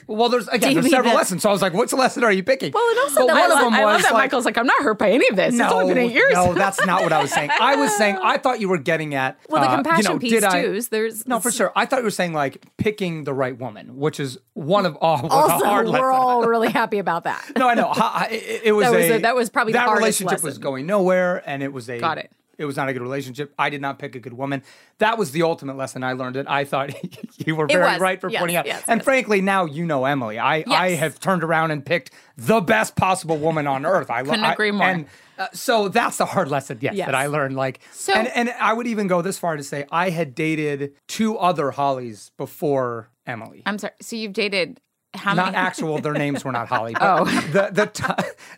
[0.08, 0.74] Well, there's again.
[0.76, 1.42] There's several that- lessons.
[1.44, 3.50] So I was like, "What's the lesson are you picking?" Well, and also that one
[3.50, 5.28] was- of them I was love that like, Michael's like, I'm not hurt by any
[5.30, 5.54] of this.
[5.54, 6.34] it's only been eight years.
[6.34, 7.50] No, that's not what I was saying.
[7.60, 10.20] I was saying I thought you were getting at Well, the uh, compassion you know,
[10.20, 10.74] piece I- too.
[10.74, 11.72] Is there's No, for sure.
[11.76, 15.28] I thought you were saying like picking the right woman, which is one of all
[15.28, 16.06] Also, we're lesson.
[16.12, 17.52] all really happy about that.
[17.58, 17.92] No, I know.
[18.32, 21.44] It, it was That was a, a- that was probably that relationship was going nowhere,
[21.48, 22.32] and it was a Got it.
[22.58, 23.54] It was not a good relationship.
[23.60, 24.64] I did not pick a good woman.
[25.00, 26.36] That was the ultimate lesson I learned.
[26.38, 26.46] It.
[26.50, 26.92] I thought
[27.46, 28.66] you were very right for Yes, pointing out.
[28.66, 29.04] yes, and yes.
[29.04, 30.40] frankly, now you know Emily.
[30.40, 34.10] I I have turned around and picked the best possible woman on earth.
[34.10, 34.88] I Couldn't I- agree more.
[34.88, 35.06] And
[35.38, 37.08] uh, so that's the hard lesson, yes, Yes.
[37.08, 37.56] that I learned.
[37.58, 40.94] Like, So- and and I would even go this far to say I had dated
[41.08, 43.94] two other Hollies before Emily I'm sorry.
[44.02, 44.80] So you've dated
[45.18, 45.58] how not many?
[45.58, 45.98] actual.
[46.00, 46.94] Their names were not Holly.
[46.94, 47.26] But Oh.
[47.26, 48.04] the the t-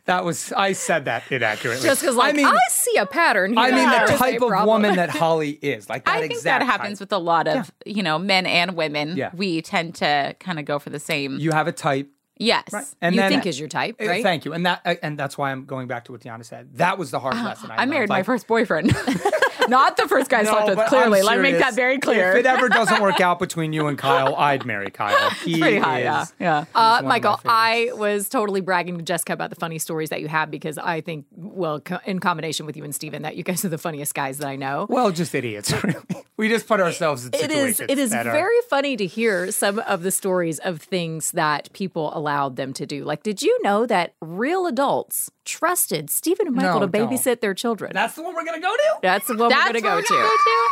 [0.05, 1.83] that was I said that inaccurately.
[1.87, 3.59] Just because, like, I, I see a pattern here.
[3.63, 4.67] I mean There the type of problem.
[4.83, 7.07] woman that Holly is, like that I think that happens type.
[7.07, 9.15] with a lot of you know men and women.
[9.17, 9.31] Yeah.
[9.33, 11.37] We tend to kind of go for the same.
[11.39, 12.95] You have a type, yes.
[13.01, 14.23] and you then think is your type, Uh, right?
[14.23, 16.69] Thank you, and that uh, and that's why I'm going back to what DeAnna said.
[16.75, 17.71] That was the hard lesson.
[17.71, 18.91] I, I married my first boyfriend,
[19.67, 20.87] not the first guy I no, slept with.
[20.87, 22.31] Clearly, let me make that very clear.
[22.33, 25.29] If it ever doesn't work out between you and Kyle, I'd marry Kyle.
[25.47, 26.65] He pretty high, is, yeah, yeah.
[26.75, 30.09] Uh, one of my Michael, I was totally bragging to Jessica about the funny stories
[30.09, 33.35] that you have because I think, well, co- in combination with you and Stephen, that
[33.37, 34.87] you guys are the funniest guys that I know.
[34.89, 35.73] Well, just idiots.
[35.83, 36.25] Really.
[36.37, 37.79] We just put ourselves in It situations.
[37.81, 37.85] is.
[37.89, 41.71] It is that are- very funny to hear some of the stories of things that
[41.73, 43.03] people allowed them to do.
[43.05, 47.09] Like, did you know that real adults trusted Stephen and Michael No, to don't.
[47.09, 47.91] babysit their children?
[47.93, 48.97] That's the one we're gonna go to.
[49.01, 50.07] That's the one That's we're going to go we're to.
[50.13, 50.67] gonna go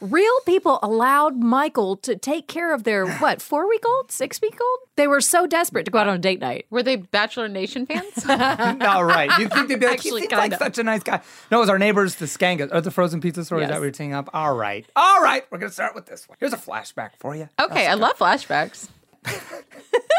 [0.00, 4.58] Real people allowed Michael to take care of their what four week old, six week
[4.60, 4.78] old.
[4.96, 6.66] They were so desperate to go out on a date night.
[6.70, 8.26] Were they Bachelor Nation fans?
[8.26, 9.30] no, right.
[9.38, 10.58] You think they'd be like, Actually, he seems like kinda.
[10.58, 11.20] such a nice guy.
[11.52, 13.58] No, it was our neighbors, the Skangas, or the frozen pizza store.
[13.58, 13.70] Is Yes.
[13.70, 14.28] that what you're teeing up?
[14.34, 14.84] All right.
[14.96, 15.44] All right.
[15.52, 16.36] We're going to start with this one.
[16.40, 17.48] Here's a flashback for you.
[17.60, 18.88] okay, I love flashbacks.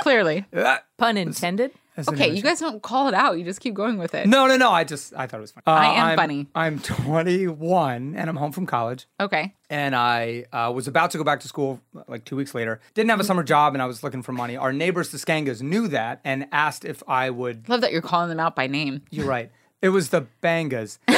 [0.04, 0.46] Clearly.
[0.98, 1.72] Pun intended.
[2.10, 3.38] Okay, you guys don't call it out.
[3.38, 4.28] You just keep going with it.
[4.28, 4.72] No, no, no.
[4.72, 5.64] I just, I thought it was funny.
[5.68, 6.48] Uh, I am I'm- funny.
[6.56, 9.08] I'm 21 and I'm home from college.
[9.20, 9.54] Okay.
[9.70, 12.80] and I uh, was about to go back to school like two weeks later.
[12.94, 14.58] Didn't have a summer job, and I was looking for money.
[14.58, 17.70] Our neighbors, the Skangas, knew that and asked if I would.
[17.70, 19.04] Love that you're calling them out by name.
[19.12, 19.52] You're right.
[19.82, 21.00] It was the Bangas.
[21.08, 21.14] the,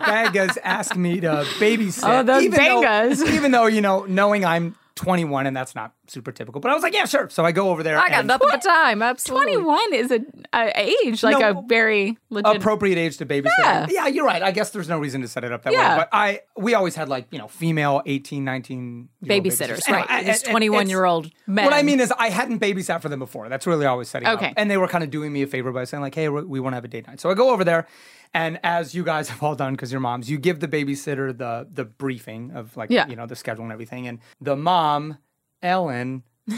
[0.00, 2.02] Bangas asked me to babysit.
[2.04, 3.26] Oh, those even though- Bangas.
[3.32, 6.82] even though you know, knowing I'm 21 and that's not super typical, but I was
[6.82, 7.28] like, yeah, sure.
[7.30, 7.98] So I go over there.
[7.98, 9.02] I got and- nothing but time.
[9.02, 9.54] Absolutely.
[9.54, 10.20] 21 is a,
[10.52, 10.72] a
[11.04, 12.56] age, like No, a very legit.
[12.56, 13.50] appropriate age to babysit.
[13.58, 13.86] Yeah.
[13.90, 14.06] Yeah.
[14.08, 14.42] you're right.
[14.42, 15.96] I guess there's no reason to set it up that Yeah.
[15.96, 16.00] way.
[16.02, 20.06] But I we always had like, you know, female 18, 19 year old Babysitters, right.
[20.08, 21.64] I- and- and 21 year old it's- men.
[21.64, 23.48] What I mean is I hadn't babysat for them before.
[23.48, 24.48] That's really always setting Okay.
[24.48, 24.54] up.
[24.56, 26.72] And they were kind of doing me a favor by saying like, hey, we want
[26.72, 27.20] to have a date night.
[27.20, 27.86] So I go over there
[28.34, 31.66] and as you guys have all done because you're moms, you give the babysitter the
[31.72, 33.06] the briefing of like, Yeah.
[33.08, 34.06] you know, the schedule and everything.
[34.06, 35.18] And the mom,
[35.62, 36.22] Ellen,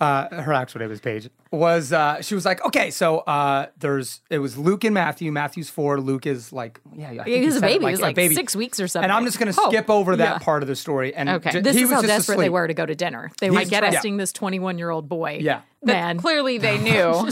[0.00, 4.20] uh, her actual name is Paige, was uh, she was like, okay, so uh, there's
[4.30, 5.30] it was Luke and Matthew.
[5.30, 6.00] Matthew's four.
[6.00, 7.84] Luke is like, yeah, I think he was a said it, baby.
[7.86, 8.34] he was like baby.
[8.34, 9.04] six weeks or something.
[9.04, 10.38] And I'm just gonna Oh, skip over that yeah.
[10.38, 11.14] part of the story.
[11.14, 11.50] And Okay.
[11.52, 12.52] ju- This he is was how just desperate they asleep.
[12.52, 13.30] were to go to dinner.
[13.40, 13.90] They were He's- get it.
[13.92, 15.38] trusting this 21 year old boy.
[15.40, 15.60] Yeah.
[15.84, 16.18] Man.
[16.18, 17.28] Clearly, they knew.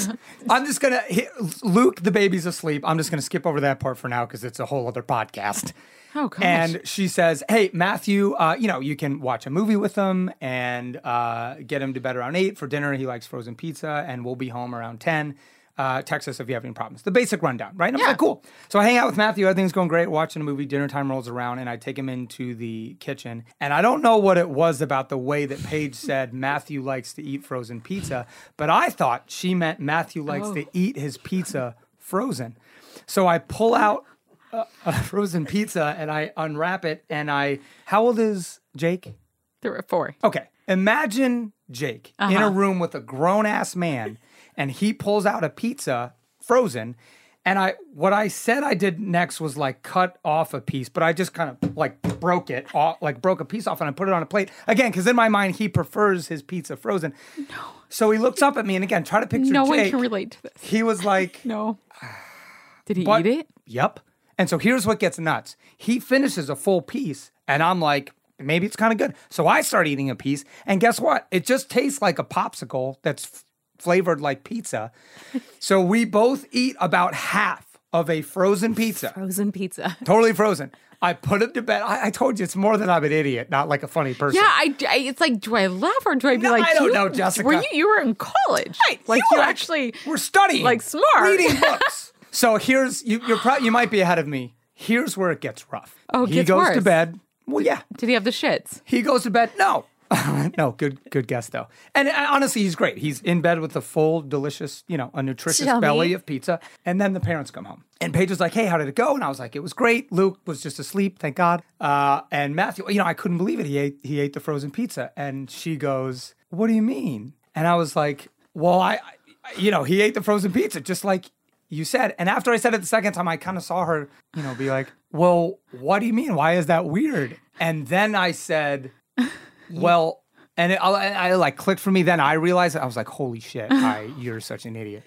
[0.49, 1.27] I'm just gonna he,
[1.63, 2.83] Luke, the baby's asleep.
[2.87, 5.73] I'm just gonna skip over that part for now because it's a whole other podcast.
[6.15, 6.43] Oh, gosh.
[6.43, 10.31] And she says, "Hey, Matthew, uh, you know you can watch a movie with him
[10.41, 12.93] and uh, get him to bed around eight for dinner.
[12.95, 15.37] He likes frozen pizza, and we'll be home around ten.
[15.79, 17.03] Uh, text us if you have any problems.
[17.03, 17.87] The basic rundown, right?
[17.89, 18.09] And I'm Yeah.
[18.09, 18.43] like, cool.
[18.69, 19.47] So I hang out with Matthew.
[19.47, 20.11] Everything's going great.
[20.11, 20.67] Watching a movie.
[20.67, 23.45] Dinner time rolls around, and I take him into the kitchen.
[23.61, 27.15] And I don't know what it was about the way that Paige said Matthew likes
[27.15, 28.27] to eat frozen pizza,
[28.59, 32.59] but I thought she meant Matthew likes to eat his pizza frozen.
[33.07, 34.05] So I pull out
[34.87, 39.15] a frozen pizza and I unwrap it and I how old is Jake?
[39.63, 40.15] There were four.
[40.25, 40.49] Okay.
[40.69, 42.47] Imagine Jake in Uh-huh.
[42.47, 44.19] a room with a grown ass man
[44.57, 46.97] and he pulls out a pizza frozen.
[47.45, 51.03] And I what I said I did next was like cut off a piece, but
[51.03, 53.93] I just kind of like broke it off, like broke a piece off and I
[53.93, 54.51] put it on a plate.
[54.67, 57.15] Again, because in my mind he prefers his pizza frozen.
[57.39, 57.47] No.
[57.89, 59.91] So he looks up at me and again, try to picture No one Jake.
[59.91, 60.53] can relate to this.
[60.63, 61.79] he was like, No.
[62.87, 63.47] Did he eat it?
[63.67, 64.01] Yep.
[64.41, 65.55] And so here's what gets nuts.
[65.77, 69.15] He finishes a full piece, and I'm like, maybe it's kind of good.
[69.29, 71.29] So I start eating a piece, and guess what?
[71.31, 73.45] It just tastes like a popsicle that's f-
[73.79, 74.93] flavored like pizza.
[75.59, 79.95] so we both eat about half of a frozen pizza, Frozen pizza.
[80.05, 80.71] totally frozen.
[81.03, 81.83] I put him to bed.
[81.83, 84.41] I, I told you it's more than I'm an idiot, not like a funny person.
[84.41, 86.73] Yeah, I, I- It's like, do I laugh or do I be No, like, I
[86.75, 87.47] don't you- know, Jessica.
[87.47, 87.65] Were you?
[87.73, 89.93] You were in college, Like you, are- actually.
[90.07, 91.05] we're studying, like, smart.
[91.25, 92.10] reading books.
[92.31, 93.21] So here's you.
[93.27, 94.55] You're pro- you might be ahead of me.
[94.75, 95.97] Here's where it gets rough.
[96.13, 97.21] Oh, it he gets goes to bed.
[97.47, 98.81] Well, yeah, Did he have the shits?
[98.85, 99.51] He goes to bed.
[99.59, 99.87] No,
[100.57, 100.73] no.
[100.73, 101.67] Good, good guess though.
[101.95, 102.99] And uh, honestly, he's great.
[102.99, 106.61] He's in bed with a full, delicious, you know, a nutritious belly of pizza.
[106.87, 109.15] And then the parents come home, and Paige was like, "Hey, how did it go?"
[109.15, 111.63] And I was like, "It was great." Luke was just asleep, thank God.
[111.81, 113.67] Uh, and Matthew, you know, I couldn't believe it.
[113.67, 117.67] He ate, he ate the frozen pizza, and she goes, "What do you mean?" And
[117.67, 121.31] I was like, "Well, I, I you know, he ate the frozen pizza, just like."
[121.71, 124.09] You said, and after I said it the second time, I kind of saw her,
[124.37, 126.35] you know, be like, "Well, what do you mean?
[126.35, 128.91] Why is that weird?" And then I said,
[129.71, 130.25] well,
[130.57, 132.03] and it, I, I like clicked for me.
[132.03, 132.81] Then I realized it.
[132.81, 133.69] I was like, "Holy shit!
[133.71, 135.05] I, you're such an idiot."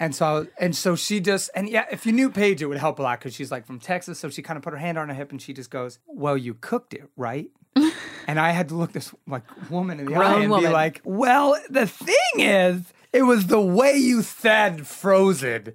[0.00, 3.00] And so, and so she just, and yeah, if you knew Paige, it would help
[3.00, 4.18] a lot because she's like from Texas.
[4.18, 6.38] So she kind of put her hand on her hip and she just goes, "Well,
[6.38, 7.50] you cooked it, right?"
[8.26, 11.02] and I had to look this like woman in the eye Grown and be like,
[11.04, 12.80] "Well, the thing is,
[13.18, 15.74] it was the way you said frozen."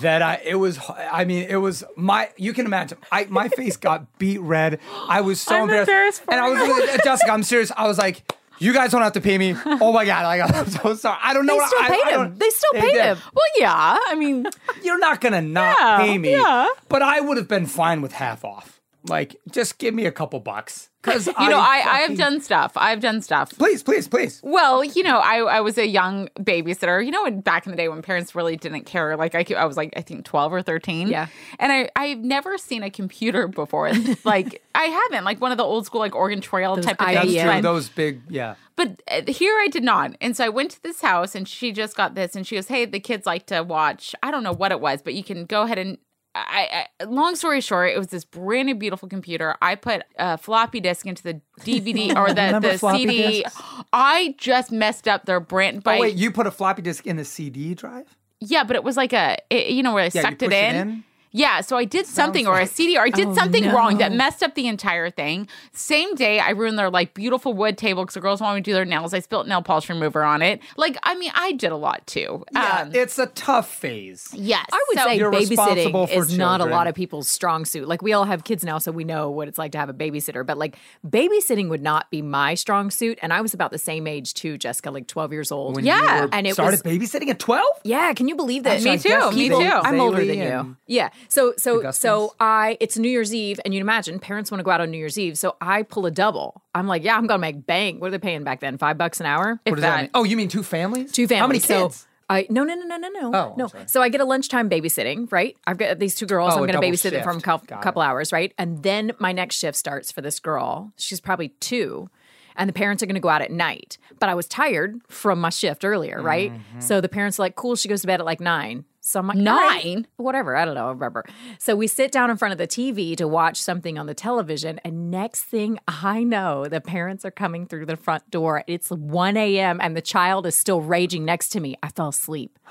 [0.00, 3.76] That I, it was, I mean, it was my, you can imagine, I, my face
[3.76, 4.80] got beat red.
[5.06, 5.90] I was so I'm embarrassed.
[5.90, 7.70] embarrassed and I was, like, Jessica, I'm serious.
[7.76, 8.22] I was like,
[8.58, 9.54] you guys don't have to pay me.
[9.66, 10.22] Oh my God.
[10.24, 11.18] Like, I'm so sorry.
[11.22, 11.52] I don't know.
[11.52, 12.38] They what- still I, paid I him.
[12.38, 13.04] They still paid did.
[13.04, 13.18] him.
[13.34, 13.98] Well, yeah.
[14.06, 14.46] I mean,
[14.82, 16.30] You're not going to not Yeah, pay me.
[16.32, 16.68] yeah.
[16.88, 18.80] But I would have been fine with half off.
[19.06, 20.88] Like, just give me a couple bucks.
[21.02, 22.72] Because you know, I, I have done stuff.
[22.76, 23.50] I've done stuff.
[23.58, 24.40] Please, please, please.
[24.44, 27.04] Well, you know, I, I was a young babysitter.
[27.04, 29.16] You know, back in the day when parents really didn't care.
[29.16, 31.08] Like I, I was like I think twelve or thirteen.
[31.08, 31.26] Yeah.
[31.58, 33.90] and I I've never seen a computer before.
[34.24, 37.34] like I haven't like one of the old school like Oregon Trail type of things.
[37.34, 37.60] Yeah.
[37.60, 38.54] Those big, yeah.
[38.76, 40.16] But uh, here I did not.
[40.20, 42.68] And so I went to this house and she just got this and she goes,
[42.68, 45.46] Hey, the kids like to watch, I don't know what it was, but you can
[45.46, 45.98] go ahead and.
[46.34, 49.54] I, I long story short, it was this brand new beautiful computer.
[49.60, 53.40] I put a floppy disk into the DVD or the, the CD.
[53.42, 53.60] disks?
[53.92, 57.06] I just messed up their brand oh, by Oh, wait, you put a floppy disk
[57.06, 58.16] in the CD drive?
[58.40, 60.52] yeah, but it was like a it, you know where I Yeah, you sucked it
[60.52, 60.74] in.
[60.74, 61.04] it in?
[61.32, 63.98] Yeah, so I did something or a like- CD or I did Oh, something wrong
[63.98, 65.48] that messed up the entire thing.
[65.72, 68.70] Same day, I ruined their like beautiful wood table because the girls wanted me to
[68.70, 69.14] do their nails.
[69.14, 70.60] I spilt nail polish remover on it.
[70.76, 72.44] Like, I mean, I did a lot too.
[72.52, 74.28] Yeah, Um, it's a tough phase.
[74.34, 77.88] yes, I would So- say babysitting for is not a lot of people's strong suit.
[77.88, 79.94] Like we all have kids now, so we know what it's like to have a
[79.94, 80.44] babysitter.
[80.44, 83.18] But like babysitting would not be my strong suit.
[83.22, 85.76] And I was about the same age too, Jessica, like twelve years old.
[85.76, 86.16] When Yeah.
[86.16, 87.66] you were- And it started was- babysitting at 12?
[87.84, 88.82] Yeah, can you believe that?
[88.82, 89.56] Me too, guess me too.
[89.62, 90.42] I'm older than you.
[90.42, 91.08] and- Yeah.
[91.28, 91.98] So so Augustins.
[92.00, 94.90] so I it's New Year's Eve and you'd imagine parents want to go out on
[94.90, 95.38] New Year's Eve.
[95.38, 96.62] So I pull a double.
[96.74, 98.00] I'm like, yeah, I'm gonna make bank.
[98.00, 98.78] What are they paying back then?
[98.78, 99.60] Five bucks an hour?
[99.64, 100.00] if What does that that.
[100.02, 100.10] mean?
[100.14, 101.12] Oh, you mean two families?
[101.12, 101.40] Two families.
[101.40, 102.06] How many So kids?
[102.30, 103.68] I no no no no no no Oh, no.
[103.86, 105.56] So I get a lunchtime babysitting, right?
[105.66, 106.54] I've got these two girls.
[106.54, 108.54] Oh, I'm going to babysit them for a couple, couple hours, right?
[108.56, 110.92] And then my next shift starts for this girl.
[110.96, 112.08] She's probably two,
[112.56, 113.98] and the parents are going to go out at night.
[114.18, 116.52] But I was tired from my shift earlier, right?
[116.52, 116.80] Mm-hmm.
[116.80, 118.84] So the parents are like, "Cool." She goes to bed at like nine.
[119.04, 120.06] So I'm like, "All right." Nine?
[120.16, 120.56] whatever.
[120.56, 120.86] I don't know.
[120.86, 121.24] I remember.
[121.58, 124.80] So we sit down in front of the TV to watch something on the television,
[124.84, 128.62] and next thing I know, the parents are coming through the front door.
[128.66, 129.80] It's 1 a.m.
[129.82, 131.76] and the child is still raging next to me.
[131.82, 132.58] I fell asleep.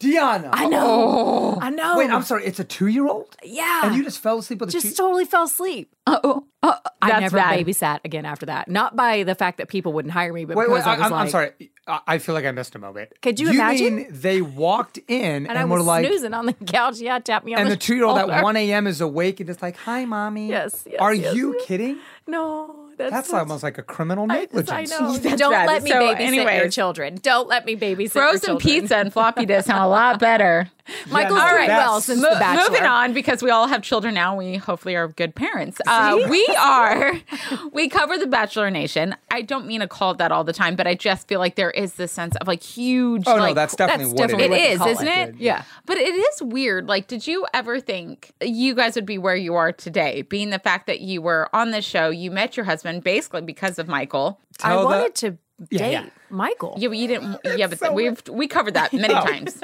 [0.00, 0.50] DeAnna.
[0.52, 0.78] I know.
[0.86, 1.58] Oh.
[1.60, 1.98] I know.
[1.98, 2.44] Wait, I'm sorry.
[2.44, 3.36] It's a two year old?
[3.42, 3.86] Yeah.
[3.86, 5.92] And you just fell asleep with a just two totally fell asleep.
[6.06, 7.66] Uh, oh, oh, I never bad.
[7.66, 8.68] babysat again after that.
[8.68, 10.98] Not by the fact that people wouldn't hire me, but Wait, wait, because I I,
[10.98, 11.70] was am like, sorry.
[11.88, 13.10] I, I feel like I missed a moment.
[13.22, 13.96] Could you imagine?
[13.96, 16.98] mean they walked in and, And I were like, snoozing on the couch.
[16.98, 17.62] Yeah, tap me on the channel?
[17.66, 18.86] and the the two year old at 1 a.m.
[18.86, 20.48] is awake and just like, hi, mommy.
[20.48, 21.66] Yes, yes, Are yes, you yes.
[21.66, 21.98] kidding?
[22.26, 24.70] No, that's, That's such- almost like a criminal negligence.
[24.70, 25.16] I know.
[25.18, 25.66] That's Don't bad.
[25.66, 27.14] let me So babysit your children.
[27.22, 28.58] Don't let me babysit your Frozen children.
[28.80, 30.68] pizza and floppy disk sound a lot better.
[31.10, 32.70] Michael's no, doing well since Mo- the Bachelor.
[32.70, 34.36] Moving on, because we all have children now.
[34.36, 35.80] We hopefully are good parents.
[35.86, 37.14] Uh, we are.
[37.72, 39.14] We cover the Bachelor Nation.
[39.30, 41.54] I don't mean to call it that all the time, but I just feel like
[41.56, 43.24] there is this sense of like huge.
[43.26, 45.28] Oh no, that's definitely that's what definitely It what they is, call isn't it.
[45.30, 45.34] it?
[45.38, 45.62] Yeah.
[45.86, 46.86] But it is weird.
[46.88, 50.22] Like, did you ever think you guys would be where you are today?
[50.22, 53.78] Being the fact that you were on this show, you met your husband basically because
[53.78, 54.40] of Michael.
[54.62, 55.30] I Tell the- wanted to
[55.70, 56.06] date yeah.
[56.30, 56.74] Michael.
[56.78, 57.38] Yeah, but you didn't.
[57.56, 59.60] Yeah, but we've we covered that many times.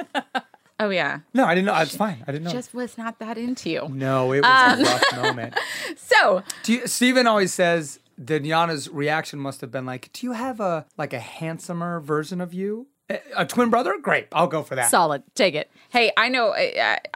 [0.79, 1.75] Oh yeah, No, I didn't know.
[1.79, 2.23] It's fine.
[2.27, 2.51] I didn't know.
[2.51, 3.87] just was not that into you.
[3.89, 5.53] no, it was Um, a rough moment.
[5.97, 10.59] So Do you, Stephen always says DeAnna's reaction must have been like, "Do you have
[10.59, 12.87] a like a handsomer version of you?
[13.09, 13.95] A, a twin brother?
[14.01, 15.23] Great, I'll go for that." Solid.
[15.35, 15.69] Take it.
[15.89, 16.55] Hey, I know uh,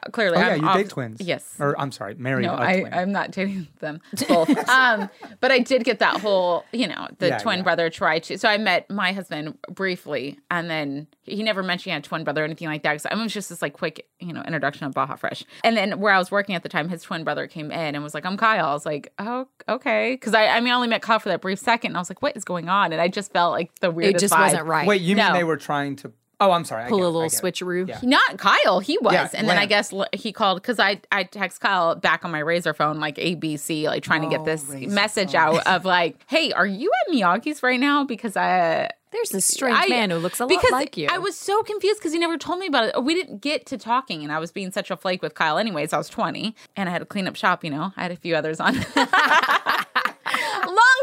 [0.06, 0.38] uh, clearly.
[0.38, 1.20] oh yeah, I'm you off- date twins.
[1.22, 1.56] Yes.
[1.60, 2.94] Or I'm sorry, married no, a I, twin.
[2.94, 4.50] I'm not dating them both.
[4.70, 5.10] um,
[5.42, 7.64] but I did get that whole, you know, the Yeah, twin yeah.
[7.64, 8.38] brother try to.
[8.38, 12.24] So I met my husband briefly, and then he never mentioned he had a twin
[12.24, 12.94] brother or anything like that.
[12.94, 15.44] Because I was just this like quick, you know, introduction of Baja Fresh.
[15.64, 18.04] And then where I was working at the time, his twin brother came in and
[18.04, 20.88] was like, "I'm Kyle." I was like, "Oh, okay," because I, I mean, I only
[20.88, 23.02] met Kyle for that brief second, and I was like, "What is going on?" And
[23.02, 24.22] I just felt like the It weirdest.
[24.22, 24.40] just vibe.
[24.42, 24.88] wasn't right.
[24.88, 26.12] Wait, you mean they were trying to?
[26.42, 26.86] Oh, I'm sorry.
[26.86, 27.88] I Pull get a it, I little get switcheroo.
[27.90, 28.00] Yeah.
[28.02, 31.60] Not Kyle, he was, Yeah, and then I guess he called because I I text
[31.60, 35.34] Kyle back on my Razr phone like ABC, like trying to get Oh, this message
[35.34, 35.58] phone.
[35.58, 38.06] out of like, hey, are you at Miyagi's right now?
[38.06, 41.10] Because I There's this strange I- man who looks a lot like you.
[41.12, 43.04] I was so confused because he never told me about it.
[43.04, 45.58] We didn't get to talking, and I was being such a flake with Kyle.
[45.58, 47.66] Anyways, I was 20, and I had to clean up shop.
[47.66, 48.76] You know, I had a few others on.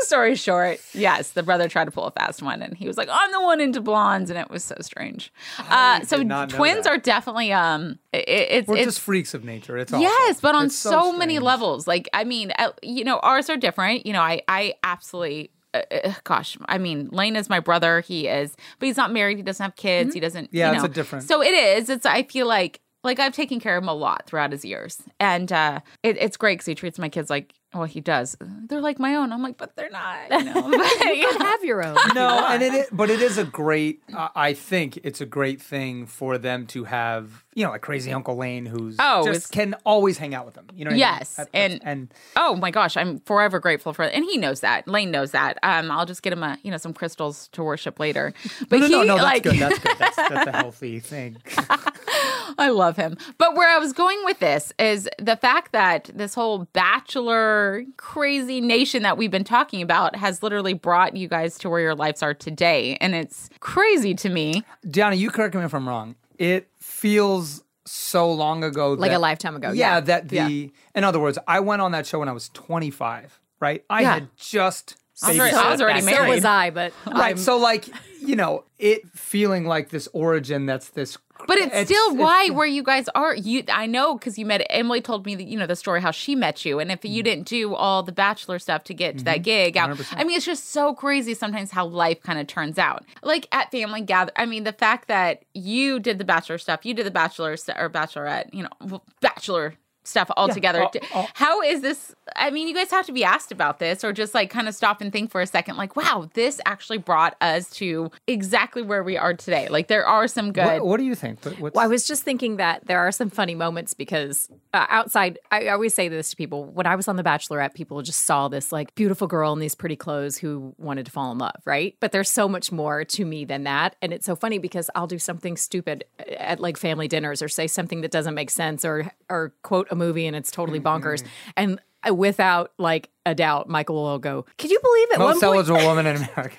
[0.07, 3.09] Story short, yes, the brother tried to pull a fast one, and he was like,
[3.11, 5.33] "I'm the one into blondes," and it was so strange.
[5.59, 9.77] Uh, so know twins are definitely um, it, it's We're it's just freaks of nature.
[9.79, 9.93] It's.
[9.93, 11.87] Yes, but on It's so, many levels.
[11.87, 14.07] Like, I mean, uh, you know, ours are different.
[14.07, 18.01] You know, I, I absolutely, uh, uh, gosh, I mean, Lane is my brother.
[18.01, 19.37] He is, but he's not married.
[19.37, 20.15] He doesn't have kids.
[20.15, 20.51] He doesn't.
[20.53, 21.89] Yeah, you it's a different- So it is.
[21.91, 22.07] It's.
[22.07, 25.53] I feel like like I've taken care of him a lot throughout his years, and
[25.53, 27.55] uh, it, it's great because he treats my kids like.
[27.77, 28.37] Well, he does.
[28.41, 29.33] They're like my own.
[29.33, 30.31] I'm like, but they're not.
[30.31, 30.55] You know?
[30.77, 31.97] But, you could have your own.
[32.15, 34.03] No, and it is, but it is a great.
[34.15, 38.13] Uh, I think it's a great thing for them to have, you know, like crazy
[38.13, 40.67] Uncle Lane, who's Oh, just can always hang out with them.
[40.75, 41.19] You know, what I mean?
[41.19, 44.87] Yes, and- and Oh my gosh, I'm forever grateful for and he knows that.
[44.87, 45.59] Lane knows that.
[45.65, 48.33] Um, I'll just get him a you know some crystals to worship later.
[48.69, 49.57] But no, no, he no, that's like good.
[49.59, 49.97] That's good.
[49.99, 51.39] That's, that's a healthy thing.
[52.59, 53.17] I love him.
[53.39, 58.61] But where I was going with this is the fact that this whole bachelor crazy
[58.61, 62.23] nation that we've been talking about has literally brought you guys to where your lives
[62.23, 62.97] are today.
[63.01, 64.65] And it's crazy to me.
[64.87, 66.15] DeAnna, you correct me if I'm wrong.
[66.39, 66.69] It
[67.07, 70.01] feels so long ago, Like that- a lifetime ago, Yeah, yeah.
[70.01, 70.73] that the.
[70.95, 73.39] In other words, I went on that show when I was 25.
[73.61, 74.15] Right, I Yeah.
[74.15, 74.97] had just.
[75.23, 76.29] I was already- I was already married.
[76.29, 77.31] So was I, but Right.
[77.31, 77.89] I'm, so like,
[78.21, 81.17] you know, it feeling like this origin that's this
[81.47, 83.35] But it's, still it's- why where you guys are.
[83.35, 86.11] You I know because you met Emily told me that you know the story how
[86.11, 86.79] she met you.
[86.79, 89.91] And if you didn't do all the bachelor stuff to get to that gig out,
[89.91, 90.15] 100%.
[90.17, 93.05] I mean it's just so crazy sometimes how life kind of turns out.
[93.23, 96.95] Like at family gather I mean the fact that you did the bachelor stuff, you
[96.95, 99.75] did the bachelor st- or bachelorette, you know, bachelor
[100.07, 100.83] stuff all together.
[100.85, 102.15] all- all- How is this?
[102.35, 104.75] I mean, you guys have to be asked about this, or just like kind of
[104.75, 105.77] stop and think for a second.
[105.77, 109.69] Like, wow, this actually brought us to exactly where we are today.
[109.69, 110.65] Like, there are some good.
[110.65, 111.45] What, what do you think?
[111.45, 115.39] What's- Well, I was just thinking that there are some funny moments because uh, outside,
[115.51, 116.65] I always say this to people.
[116.65, 119.75] When I was on The Bachelorette, people just saw this like beautiful girl in these
[119.75, 121.97] pretty clothes who wanted to fall in love, right?
[122.01, 123.97] But there's so much more to me than that.
[124.03, 126.05] And it's so funny because I'll do something stupid
[126.39, 130.05] at like family dinners or say something that doesn't make sense or or quote a
[130.05, 131.25] movie and it's totally bonkers.
[131.57, 135.19] And uh, without like a doubt, Michael will go, Can you believe it?
[135.19, 136.57] most eligible woman in America.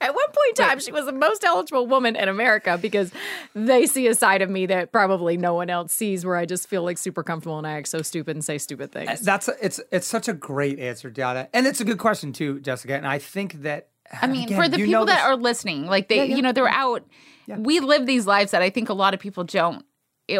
[0.00, 3.12] At one point in time, she was the most eligible woman in America because
[3.54, 6.68] they see a side of me that probably no one else sees where I just
[6.68, 9.20] feel like super comfortable and I act so stupid and say stupid things.
[9.20, 12.58] That's a, it's it's such a great answer, DeAnna, and it's a good question too,
[12.58, 12.96] Jessica.
[12.96, 13.90] And I think that
[14.20, 16.36] I mean, again, for the people that are listening, like they, yeah.
[16.36, 17.06] you know, they're out.
[17.46, 19.84] We live these lives that I think a lot of people don't.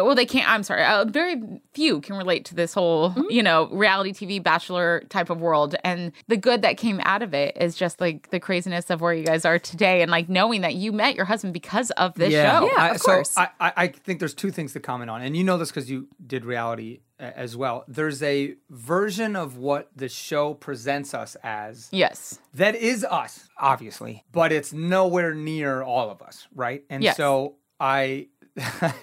[0.01, 0.49] Well, they can't.
[0.49, 0.83] I'm sorry.
[0.83, 1.41] Uh, very
[1.73, 3.23] few can relate to this whole, Mm-hmm.
[3.29, 5.75] you know, reality TV bachelor type of world.
[5.83, 9.13] And the good that came out of it is just like the craziness of where
[9.13, 12.31] you guys are today, and like knowing that you met your husband because of this
[12.33, 12.69] show.
[12.71, 13.37] Yeah, I, of so course.
[13.37, 15.89] I, I, I think there's two things to comment on, and you know this because
[15.89, 17.83] you did reality uh, as well.
[17.87, 22.39] There's a version of what the show presents us as Yes.
[22.53, 26.83] that is us, obviously, but it's nowhere near all of us, right?
[26.89, 27.17] And Yes.
[27.17, 28.27] so I.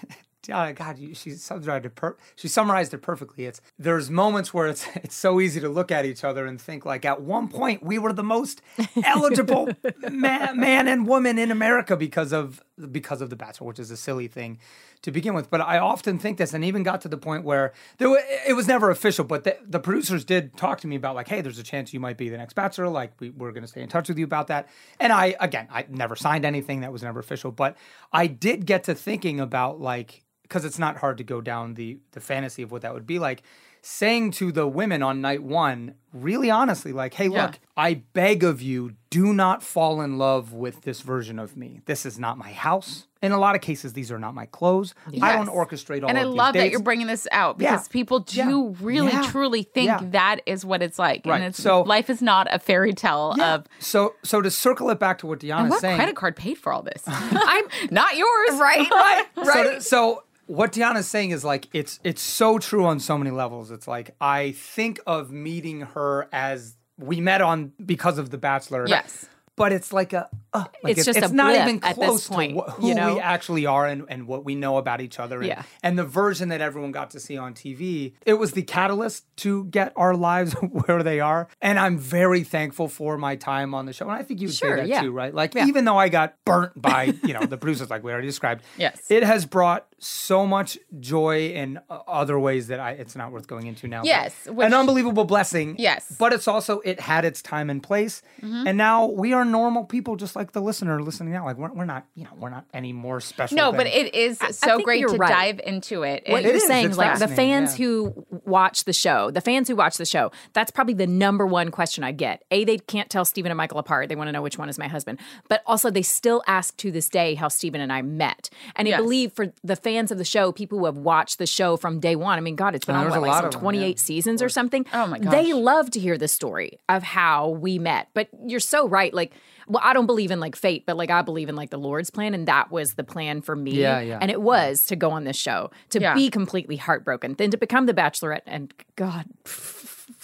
[0.43, 1.95] DeAnna, God, she summarized it.
[1.95, 3.45] Per- she summarized it perfectly.
[3.45, 6.85] It's there's moments where it's it's so easy to look at each other and think
[6.85, 8.61] like, at one point we were the most
[9.03, 9.69] eligible
[10.09, 13.97] man, man and woman in America because of because of the Bachelor, which is a
[13.97, 14.57] silly thing
[15.01, 15.49] to begin with.
[15.49, 18.17] But I often think this, and even got to the point where there wa-
[18.47, 21.41] it was never official, but the, the producers did talk to me about like, hey,
[21.41, 22.87] there's a chance you might be the next Bachelor.
[22.87, 24.67] Like, we, we're going to stay in touch with you about that.
[24.99, 27.77] And I, again, I never signed anything that was never official, but
[28.11, 31.97] I did get to thinking about like, because it's not hard to go down the
[32.11, 33.41] the fantasy of what that would be like.
[33.83, 37.45] Saying to the women on night one, really honestly, like, hey, Yeah.
[37.47, 41.81] look, I beg of you, do not fall in love with this version of me.
[41.85, 43.07] This is not my house.
[43.23, 44.93] In a lot of cases, these are not my clothes.
[45.19, 46.71] I don't orchestrate all and I love that dates.
[46.73, 47.71] you're bringing this out Yeah.
[47.71, 48.85] because people do Yeah.
[48.85, 49.23] really Yeah.
[49.23, 49.99] truly think Yeah.
[50.11, 51.23] that is what it's like.
[51.25, 51.37] Right.
[51.37, 53.55] And it's So- life is not a fairy tale Yeah.
[53.55, 55.95] of so so to circle it back to what DeAnna's what saying.
[55.97, 57.01] credit card paid for all this.
[57.07, 58.51] I'm not yours.
[58.59, 58.87] right.
[58.91, 59.81] right, Right.
[59.81, 63.71] So, so what DeAnna's saying is like it's it's so true on so many levels.
[63.71, 68.85] It's like I think of meeting her as we met on because of The Bachelor.
[68.87, 69.27] Yes.
[69.57, 72.69] But it's like a, uh, like It's just a not even close point, to wh-
[72.71, 73.15] who you know?
[73.15, 75.39] we actually are and, and what we know about each other.
[75.39, 75.63] And, Yeah.
[75.83, 79.65] and the version that everyone got to see on TV, it was the catalyst to
[79.65, 80.53] get our lives
[80.85, 81.47] where they are.
[81.61, 84.05] And I'm very thankful for my time on the show.
[84.09, 85.01] And I think you would Sure, say that yeah.
[85.01, 85.33] too, right?
[85.33, 88.63] Like even though I got burnt by, you know, the producers like we already described.
[88.77, 89.11] Yes.
[89.11, 93.45] It has brought so much joy in uh, other ways that I it's not worth
[93.45, 94.01] going into now.
[94.03, 95.75] Yes, which- an unbelievable blessing.
[95.77, 96.05] Yes.
[96.05, 96.15] Mm-hmm.
[96.17, 98.23] But it's also it had its time and place.
[98.41, 101.45] And now we are normal people just like the listener listening now.
[101.45, 103.55] Like we're, we're not, you know, we're not any more special.
[103.55, 105.29] No, than- but it is so think great to right.
[105.29, 106.23] dive into it.
[106.25, 107.85] what And- you're is, saying, it's like the fans yeah.
[107.85, 111.69] who watch the show, the fans who watch the show, that's probably the number one
[111.69, 112.43] question I get.
[112.49, 114.09] A, they can't tell Stephen and Michael apart.
[114.09, 115.19] They want to know which one is my husband.
[115.47, 118.49] But also, they still ask to this day how Stephen and I met.
[118.75, 119.01] And I Yes.
[119.01, 122.15] believe for the fans of the show, people who have watched the show from day
[122.15, 123.87] one, I mean, God, it's been Oh, on what, like lot some of them, 28
[123.87, 123.93] yeah.
[124.01, 124.85] seasons or something.
[124.93, 125.31] Oh my god.
[125.31, 128.07] They love to hear the story of how we met.
[128.13, 129.13] But you're so right.
[129.13, 129.33] Like,
[129.67, 132.09] well, I don't believe in like fate, but like I believe in like the Lord's
[132.09, 133.71] plan, and that was the plan for me.
[133.71, 134.17] Yeah, yeah.
[134.21, 136.13] And it was to go on this show to Yeah.
[136.13, 139.25] be completely heartbroken, then to become the Bachelorette, and God,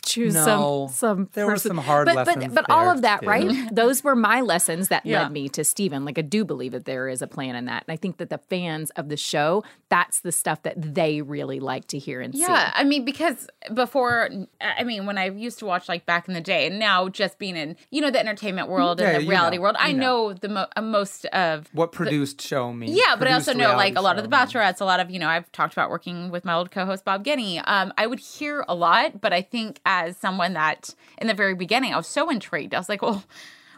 [0.08, 0.88] choose No.
[0.90, 1.30] some some.
[1.34, 3.28] There were some hard but, lessons But but all of that, too.
[3.28, 3.52] right?
[3.72, 5.24] Those were my lessons that Yeah.
[5.24, 6.06] led me to Stephen.
[6.06, 8.30] Like I do believe that there is a plan in that, and I think that
[8.30, 12.34] the fans of the show, that's the stuff that they really like to hear and
[12.34, 12.42] see.
[12.42, 14.30] Yeah, I mean, because before,
[14.62, 17.38] I mean, when I used to watch like back in the day, and now just
[17.38, 19.98] being in, you know, the entertainment world Yeah, and the reality know, world, I you
[19.98, 21.68] know, the mo- uh, most of.
[21.74, 22.98] what produced show means.
[22.98, 24.54] Yeah, but I also know like a lot of show the means.
[24.54, 27.04] bachelorettes, a lot of, you know, I've talked about working with my old co host,
[27.06, 27.62] Bob Guiney.
[27.66, 31.56] Um, I would hear a lot, but I think as someone that in the very
[31.56, 32.74] beginning, I was so intrigued.
[32.74, 33.24] I was like, well,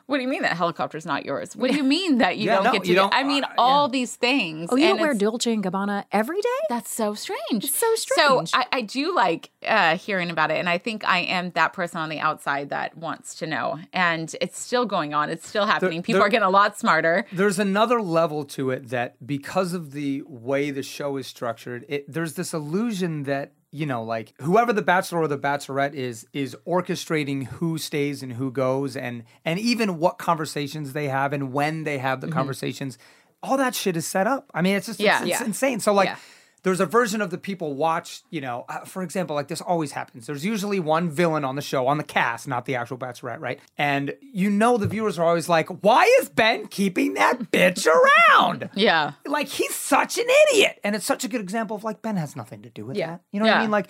[0.05, 1.55] what do you mean that helicopter's not yours?
[1.55, 2.87] What do you mean that you Yeah, don't no, get to?
[2.87, 3.91] you do- don't- I mean, uh, all yeah.
[3.91, 4.69] these things.
[4.71, 6.59] Oh, you don't wear Dolce and Gabbana every day?
[6.67, 7.65] That's so strange.
[7.65, 8.51] It's so So strange.
[8.55, 11.99] I, I do like uh, hearing about it, and I think I am that person
[11.99, 13.77] on the outside that wants to know.
[13.93, 15.29] And it's still going on.
[15.29, 16.01] It's still happening.
[16.01, 17.27] People there- are getting a lot smarter.
[17.31, 22.11] There's another level to it that because of the way the show is structured, it,
[22.11, 26.55] there's this illusion that you know, like whoever the bachelor or the bachelorette is, is
[26.67, 31.83] orchestrating who stays and who goes, and and even what conversations they have and when
[31.83, 32.35] they have the mm-hmm.
[32.35, 32.97] conversations.
[33.41, 34.49] All that shit is set up.
[34.53, 35.21] I mean, it's just Yeah.
[35.21, 35.45] it's, it's Yeah.
[35.45, 35.79] insane.
[35.79, 36.09] So like.
[36.09, 36.17] Yeah.
[36.63, 39.93] There's a version of the people watch, you know, uh, for example, like this always
[39.93, 40.27] happens.
[40.27, 43.59] There's usually one villain on the show, on the cast, not the actual bachelorette, right?
[43.77, 48.69] And you know the viewers are always like, why is Ben keeping that bitch around?
[48.75, 49.13] Yeah.
[49.25, 50.79] Like he's such an idiot.
[50.83, 53.07] And it's such a good example of like Ben has nothing to do with Yeah.
[53.11, 53.21] that.
[53.31, 53.71] You know what I mean?
[53.71, 53.87] Like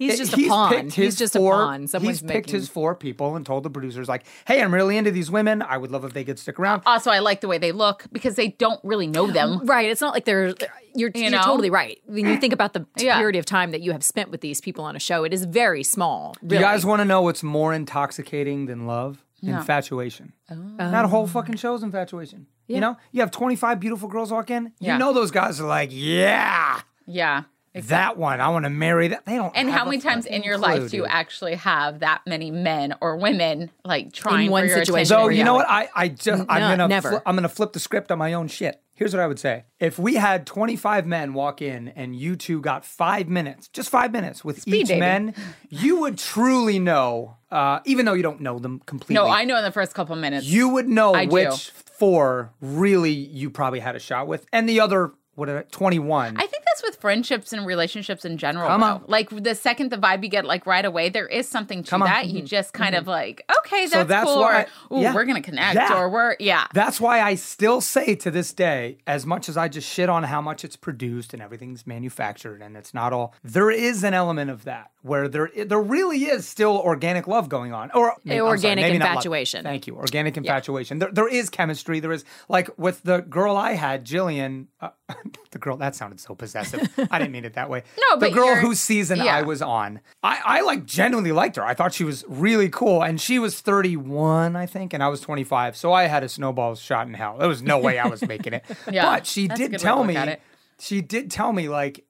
[0.00, 0.88] He's just a pawn.
[0.88, 1.86] He's just a four- pawn.
[1.86, 4.96] Someone's he's picked making- his four people and told the producers like, "Hey, I'm really
[4.96, 5.60] into these women.
[5.60, 7.70] I would love if they could stick around." Uh, also, I like the way they
[7.70, 9.60] look because they don't really know them.
[9.70, 9.90] Right.
[9.90, 10.54] It's not like they're
[10.94, 12.00] you're, You you are totally right.
[12.06, 13.18] When you think about the Yeah.
[13.18, 15.44] period of time that you have spent with these people on a show, it is
[15.44, 16.34] very small.
[16.44, 19.22] Do you guys want to know what's more intoxicating than love?
[19.42, 20.32] Infatuation.
[20.50, 20.56] Oh.
[20.78, 21.26] a whole oh.
[21.26, 22.46] fucking show's infatuation.
[22.66, 24.72] You know, you have 25 beautiful girls walk in.
[24.78, 24.94] Yeah.
[24.94, 27.44] You know those guys are like, yeah, Yeah.
[27.74, 28.40] That one.
[28.40, 29.26] I want to marry that.
[29.26, 29.52] They don't.
[29.56, 32.50] And have how many times in your clue, life do you actually have that many
[32.50, 35.24] men or women like trying one for your situation attention?
[35.24, 35.66] So you know what?
[35.68, 37.10] I I just I'm gonna never.
[37.12, 38.80] fli- I'm gonna flip the script on my own shit.
[38.94, 42.60] Here's what I would say: If we had 25 men walk in and you two
[42.60, 44.98] got five minutes, just five minutes with each dating.
[44.98, 45.34] men,
[45.70, 47.36] you would truly know.
[47.50, 50.14] Uh, even though you don't know them completely, No, I know in the first couple
[50.16, 50.46] minutes.
[50.46, 51.32] you would know I do.
[51.32, 56.36] which four really you probably had a shot with, and the other what 21.
[56.36, 58.68] I think with friendships and relationships in general.
[58.68, 58.86] Come though.
[58.86, 59.04] on.
[59.06, 62.02] Like the second the vibe you get like right away, there is something to Come
[62.02, 62.08] on.
[62.08, 62.16] Mm-hmm.
[62.28, 62.34] that.
[62.34, 64.40] You just kind of like, okay, that's, So that's cool.
[64.40, 65.14] why- or, Ooh, yeah.
[65.14, 65.98] we're gonna connect, Yeah.
[65.98, 66.66] or we're yeah.
[66.74, 70.22] That's why I still say to this day, as much as I just shit on
[70.24, 74.50] how much it's produced and everything's manufactured and it's not all, there is an element
[74.50, 78.48] of that where there there really is still organic love going on, or maybe- sorry,
[78.50, 79.12] organic maybe not love.
[79.16, 79.62] infatuation.
[79.64, 80.98] Thank you, organic infatuation.
[80.98, 82.00] There, there is chemistry.
[82.00, 84.66] There is like with the girl I had, Jillian.
[84.80, 84.90] Uh,
[85.50, 86.69] the girl that sounded so possessive.
[87.10, 87.82] I didn't mean it that way.
[88.10, 89.36] No, the but girl whose season yeah.
[89.36, 91.64] I was on, I, I like genuinely liked her.
[91.64, 95.20] I thought she was really cool, and she was 31, I think, and I was
[95.20, 95.76] 25.
[95.76, 97.38] So I had a snowball shot in hell.
[97.38, 98.64] There was no way I was making it.
[98.90, 100.36] Yeah, but she did good way to tell me.
[100.78, 102.04] She did tell me like.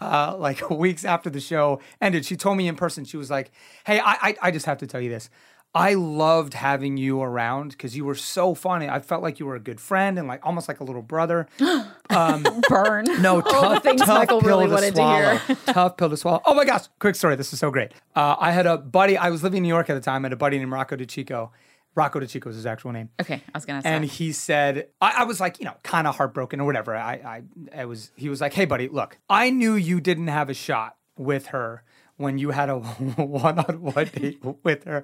[0.02, 3.06] Uh, like weeks after the show ended, she told me in person.
[3.06, 3.52] She was like,
[3.86, 5.30] "Hey, I, I, I just have to tell you this.
[5.76, 8.90] I loved having you around because you were so funny.
[8.90, 11.48] I felt like you were a good friend and like almost like a little brother.
[12.12, 13.06] Um, Burn.
[13.22, 15.36] No, tough, things tough Michael pill really to wanted to swallow.
[15.38, 15.58] hear.
[15.68, 16.42] tough pill to swallow.
[16.44, 17.36] Oh my gosh, quick story.
[17.36, 17.92] This is so great.
[18.16, 19.16] Uh, I had a buddy.
[19.16, 20.26] I was living in New York at the time.
[20.26, 21.52] I had a buddy named Rocco DeChico.
[21.94, 23.10] Rocco DeChico was his actual name.
[23.22, 23.90] Okay, I was gonna say.
[23.90, 26.96] And he said, I, I was like, you know, kind of heartbroken or whatever.
[26.96, 27.44] I, I,
[27.82, 30.98] I was, he was like, hey, buddy, look, I knew you didn't have a shot
[31.16, 31.84] with her
[32.20, 32.78] when you had a
[33.18, 35.04] one-on-one date with her,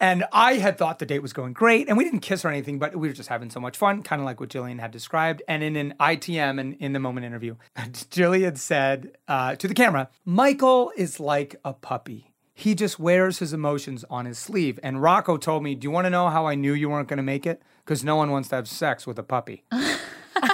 [0.00, 2.78] and I had thought the date was going great, and we didn't kiss or anything,
[2.78, 5.42] but we were just having so much fun, kind of like what Jillian had described.
[5.48, 10.08] And in an ITM and in the moment interview, Jillian said uh, to the camera,
[10.24, 12.30] Michael is like a puppy.
[12.56, 14.78] He just wears his emotions on his sleeve.
[14.82, 17.16] And Rocco told me, Do you want to know how I knew you weren't going
[17.16, 17.60] to make it?
[17.84, 19.64] Because no one wants to have sex with a puppy.
[19.72, 19.98] and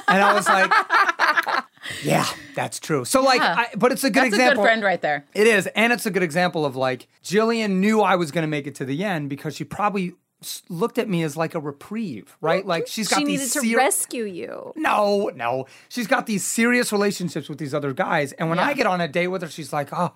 [0.08, 0.72] I was like,
[2.02, 3.04] Yeah, that's true.
[3.04, 4.62] So, like, I, but it's a good That's a example.
[4.62, 5.24] good friend right there.
[5.34, 5.66] It is.
[5.68, 8.74] And it's a good example of like, Jillian knew I was going to make it
[8.76, 10.14] to the end because she probably
[10.68, 12.64] looked at me as like a reprieve, right?
[12.64, 14.72] Like, she's got she these needed to ser- rescue you.
[14.76, 15.66] no, no.
[15.88, 18.32] She's got these serious relationships with these other guys.
[18.32, 20.12] And when I get on a date with her, she's like, oh,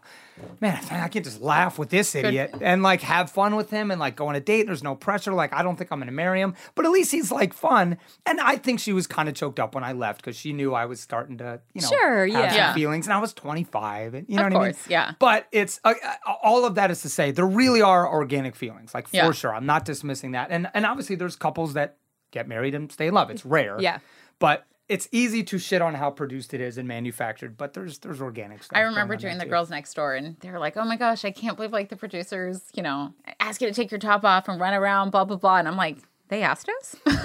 [0.61, 4.01] man, I can't just laugh with this idiot and like have fun with him and
[4.01, 4.65] like go on a date.
[4.67, 5.33] There's no pressure.
[5.35, 7.99] Like, I don't think I'm going to marry him, but at least he's like fun.
[8.27, 10.73] And I think she was kind of choked up when I left because she knew
[10.75, 12.49] I was starting to, you know, Sure, have yeah.
[12.49, 12.75] some Yeah.
[12.75, 13.07] feelings.
[13.07, 14.15] And I was 25.
[14.15, 14.75] And you know Of what I mean?
[14.89, 15.13] yeah.
[15.19, 18.95] But it's uh, uh, all of that is to say there really are organic feelings,
[18.95, 19.31] like for Yeah.
[19.33, 19.55] sure.
[19.55, 20.49] I'm not dismissing that.
[20.51, 21.97] And and obviously there's couples that
[22.31, 23.31] get married and stay in love.
[23.31, 23.77] It's rare.
[23.81, 23.99] Yeah.
[24.39, 28.21] But it's easy to shit on how produced it is and manufactured, but there's there's
[28.21, 28.77] organic stuff.
[28.77, 29.51] I remember doing the too.
[29.51, 31.97] girls next door, and they were like, "Oh my gosh, I can't believe like the
[31.97, 35.37] producers, you know, ask you to take your top off and run around, blah blah
[35.37, 35.99] blah." And I'm like,
[36.29, 36.97] "They asked us."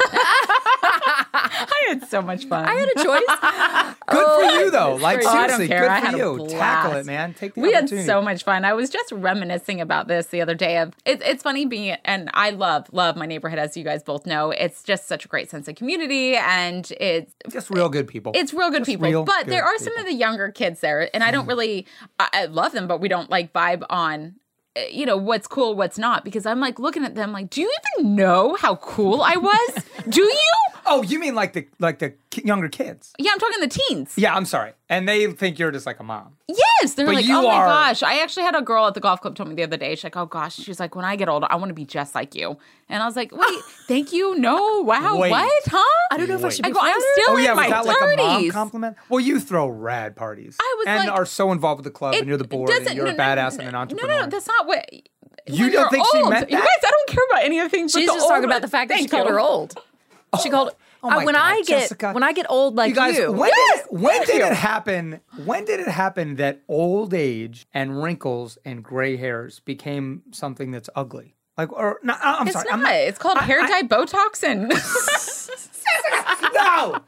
[1.32, 2.66] I had so much fun.
[2.66, 3.96] I had a choice.
[4.10, 4.96] Good for oh, you though.
[4.96, 5.30] Like for you.
[5.30, 5.82] Oh, I don't seriously, care.
[5.82, 6.48] good I for had you.
[6.50, 7.34] Tackle it, man.
[7.34, 8.66] Take the we had so much fun.
[8.66, 10.78] I was just reminiscing about this the other day.
[10.78, 14.26] Of it, it's funny being, and I love love my neighborhood, as you guys both
[14.26, 14.52] know.
[14.52, 18.32] It's just such a great sense of community, and it's just real good people.
[18.36, 19.08] it's real good Just people.
[19.08, 21.50] real but there good are some of the younger kids there, and I don't mm-hmm.
[21.50, 21.88] really,
[22.20, 24.36] I, I love them, but we don't like vibe on.
[24.78, 27.62] Uh, You know what's cool, what's not, because I'm like looking at them, like, do
[27.62, 29.86] you even know how cool I was?
[30.10, 30.52] do you?
[30.90, 33.14] Oh, you mean like the like the ki- younger kids?
[33.18, 34.14] Yeah, I'm talking the teens.
[34.18, 34.74] Yeah, I'm sorry.
[34.90, 36.36] And they think you're just like a mom.
[36.48, 38.02] Yes, they're But like, you oh my are- gosh.
[38.04, 39.94] I actually had a girl at the golf club told me the other day.
[39.96, 40.56] She's like, oh gosh.
[40.56, 42.58] She's like, when I get older, I want to be just like you.
[42.90, 44.36] And I was like, wait, thank you.
[44.36, 45.30] No, wow, Wait.
[45.32, 45.64] what?
[45.68, 45.84] Huh?
[46.12, 47.04] I don't know if I should I be go, I'm flattered.
[47.14, 48.98] still Oh yeah, in was my that like a mom compliment?
[49.10, 50.58] Well, you throw rad parties.
[50.60, 52.80] I was and like- are so involved with the club, and you're the board, and
[52.80, 54.16] doesn't- you're no, a no, badass no, and an no, entrepreneur.
[54.16, 54.92] No, no, that's not what.
[54.92, 55.02] You
[55.66, 56.64] when don't you're think she old, meant You that?
[56.64, 57.70] guys, I don't care about anything.
[57.70, 57.92] things.
[57.94, 59.34] She's the just talking old- about the fact that she Thank called you.
[59.34, 59.76] her old.
[60.42, 60.72] She called.
[61.02, 62.12] Oh, oh my when God, I get Jessica.
[62.12, 64.54] when I get old like you guys, you, when Yes, did, it, when did it
[64.54, 65.22] happen?
[65.46, 70.90] When did it happen that old age and wrinkles and gray hairs became something that's
[70.96, 71.36] ugly?
[71.58, 72.74] Like, or no, I'm It's sorry, not.
[72.74, 72.94] I'm not.
[72.96, 74.72] It's called hair dye, Botox, and
[76.70, 77.00] No,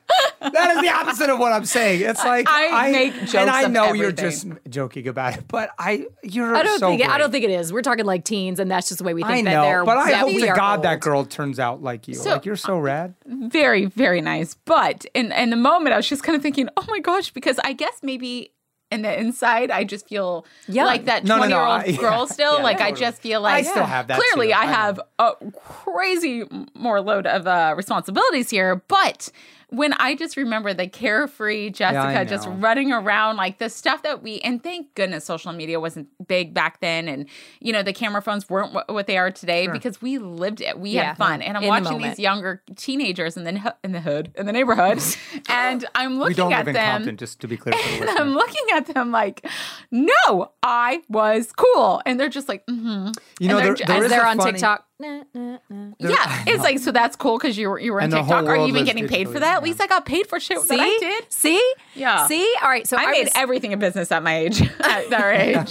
[0.41, 2.01] that is the opposite of what I'm saying.
[2.01, 6.07] It's like I make jokes and I know you're just joking about it, but I
[6.23, 7.71] you're I don't so think I don't think it is.
[7.71, 9.85] We're talking like teens, and that's just the way we think I that know, they're.
[9.85, 12.15] but I hope to God that girl turns out like you.
[12.15, 13.15] So, like you're so uh, rad.
[13.25, 14.55] very, very nice.
[14.65, 17.59] But in in the moment, I was just kind of thinking, oh my gosh, because
[17.63, 18.51] I guess maybe.
[18.91, 20.85] In the inside, I just feel Young.
[20.85, 22.57] like that No, no, no, twenty-year-old I- yeah, girl still.
[22.57, 24.53] yeah, like I just feel like I like still have that Clearly, too.
[24.53, 25.31] I I have a
[25.63, 29.31] crazy more load of uh, responsibilities here, but
[29.71, 34.39] when I just remember the carefree Jessica just running around, like the stuff that we,
[34.41, 37.27] and thank goodness social media wasn't big back then, and
[37.61, 40.77] you know the camera phones weren't what, what they are today because we lived it,
[40.79, 41.05] we Yeah.
[41.05, 42.17] had fun, and I'm In the watching moment.
[42.17, 45.01] these younger teenagers in the in the hood in the neighborhood,
[45.49, 46.91] and I'm looking We don't at live in them.
[46.97, 48.15] Compton, just to be clear for And listener.
[48.21, 49.45] I'm looking at them like,
[49.89, 52.01] no, I was cool.
[52.05, 53.11] And they're just like, mm-hmm.
[53.39, 54.85] You know, and they're there ju- is As they're on funny- TikTok.
[55.01, 55.93] Nah, nah, nah.
[55.99, 58.45] yeah, it's like so that's cool because you were you were in And the TikTok.
[58.45, 59.47] Are you even getting paid for that?
[59.51, 59.57] yeah.
[59.57, 60.75] At least I got paid for shit See?
[60.77, 61.31] that I did.
[61.31, 61.73] See?
[61.95, 62.27] Yeah.
[62.27, 62.53] See?
[62.61, 62.87] All right.
[62.87, 64.61] So I, I, made was, everything a business at my age.
[64.79, 65.69] at our age.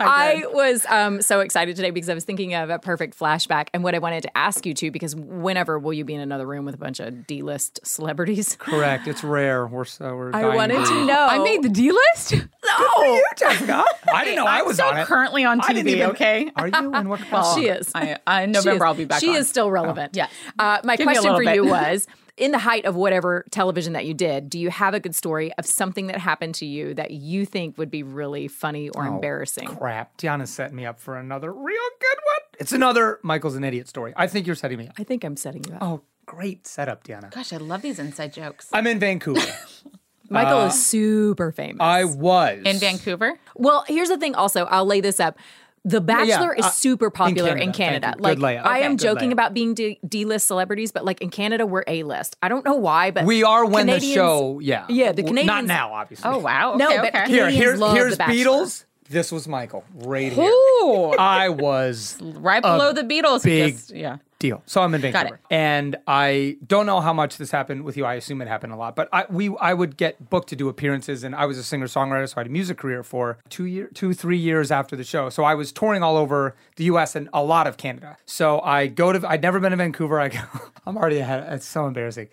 [0.00, 3.84] I was um, so excited today because I was thinking of a perfect flashback and
[3.84, 6.64] what I wanted to ask you to because whenever will you be in another room
[6.64, 8.56] with a bunch of D-list celebrities?
[8.58, 9.06] Correct.
[9.06, 9.66] It's rare.
[9.66, 10.34] We're so we're.
[10.34, 11.26] I wanted to to know.
[11.30, 12.32] I made the D list.
[12.32, 13.02] no.
[13.04, 13.84] You, Jessica.
[14.12, 15.06] I didn't know I I'm was still on it.
[15.06, 15.96] currently on I didn't TV.
[15.96, 16.50] even- okay.
[16.56, 16.92] Are you?
[16.94, 17.20] And what?
[17.30, 17.90] Well, She is.
[17.94, 19.20] I, I, in November, is- I'll be back.
[19.20, 19.36] She on.
[19.36, 20.16] is still relevant.
[20.16, 20.28] yeah.
[20.58, 22.06] Uh, my Give question for little you was
[22.36, 25.52] in the height of whatever television that you did, do you have a good story
[25.58, 29.14] of something that happened to you that you think would be really funny or Oh,
[29.14, 29.66] embarrassing?
[29.66, 30.16] Crap.
[30.16, 31.64] DeAnna's setting me up for another real
[32.00, 32.58] good one.
[32.58, 34.14] It's another Michael's an idiot story.
[34.16, 34.94] I think you're setting me up.
[34.98, 35.82] I think I'm setting you up.
[35.82, 37.30] Oh, great setup, Deanna.
[37.30, 38.68] Gosh, I love these inside jokes.
[38.72, 39.40] I'm in Vancouver.
[40.32, 41.78] Michael is super famous.
[41.80, 44.36] I was In Vancouver, Well, here's the thing.
[44.36, 45.36] Also, I'll lay this up.
[45.84, 48.08] The Bachelor is uh, super popular in Canada.
[48.08, 48.22] Canada.
[48.22, 48.66] Like, Good layup.
[48.66, 49.32] I am Good joking layup.
[49.32, 52.36] about being D- D-list celebrities, but like in Canada, we're A-list.
[52.42, 54.58] I don't know why, but We are when Canadians- the show.
[54.60, 54.84] Yeah.
[54.90, 56.28] Yeah, the W- Not now, obviously.
[56.30, 56.74] oh wow.
[56.76, 57.30] No, Okay, but okay.
[57.32, 58.84] Here, here's love here's The Beatles.
[59.08, 60.44] This was Michael right here.
[60.50, 63.42] Ooh, I was right below the Beatles.
[63.42, 64.18] big just- yeah.
[64.40, 64.62] Deal.
[64.66, 65.54] So I'm in Got Vancouver, it.
[65.54, 68.04] and I don't know how much this happened with you.
[68.04, 70.68] I assume it happened a lot, but I we I would get booked to do
[70.68, 73.66] appearances, and I was a singer songwriter, so I had a music career for two
[73.66, 75.28] year, two three years after the show.
[75.28, 77.14] So I was touring all over the U.S.
[77.14, 78.16] and a lot of Canada.
[78.26, 80.18] So I go to I'd never been to Vancouver.
[80.18, 80.40] I go,
[80.86, 81.52] I'm already ahead.
[81.52, 82.28] It's so embarrassing.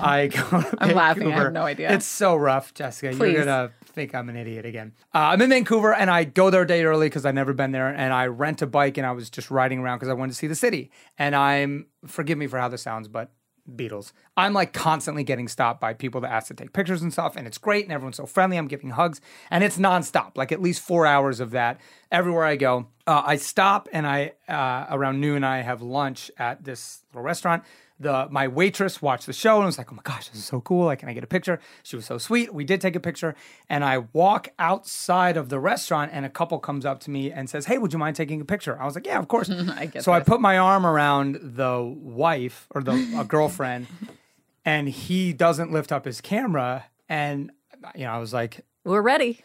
[0.00, 0.64] I go.
[0.78, 1.32] I'm laughing.
[1.32, 1.92] I have no idea.
[1.92, 3.14] It's so rough, Jessica.
[3.16, 3.32] Please.
[3.34, 4.92] You're gonna think I'm an idiot again.
[5.14, 7.72] Uh, I'm in Vancouver and I go there a day early because I've never been
[7.72, 7.88] there.
[7.88, 10.38] And I rent a bike and I was just riding around because I wanted to
[10.38, 10.90] see the city.
[11.18, 13.30] And I'm, forgive me for how this sounds, but
[13.76, 14.12] Beatles.
[14.36, 17.36] I'm like constantly getting stopped by people that ask to take pictures and stuff.
[17.36, 18.56] And it's great and everyone's so friendly.
[18.56, 19.20] I'm giving hugs
[19.50, 21.80] and it's nonstop, like at least four hours of that
[22.10, 22.88] everywhere I go.
[23.06, 27.64] Uh, I stop and I, uh, around noon, I have lunch at this little restaurant
[28.00, 30.60] the my waitress watched the show and was like, "Oh my gosh, this is so
[30.62, 30.86] cool!
[30.86, 32.52] Like, can I get a picture?" She was so sweet.
[32.52, 33.36] We did take a picture,
[33.68, 37.48] and I walk outside of the restaurant, and a couple comes up to me and
[37.48, 39.86] says, "Hey, would you mind taking a picture?" I was like, "Yeah, of course." I
[39.86, 43.86] get so I put my arm around the wife or the a girlfriend,
[44.64, 47.52] and he doesn't lift up his camera, and
[47.94, 49.40] you know, I was like, We're ready.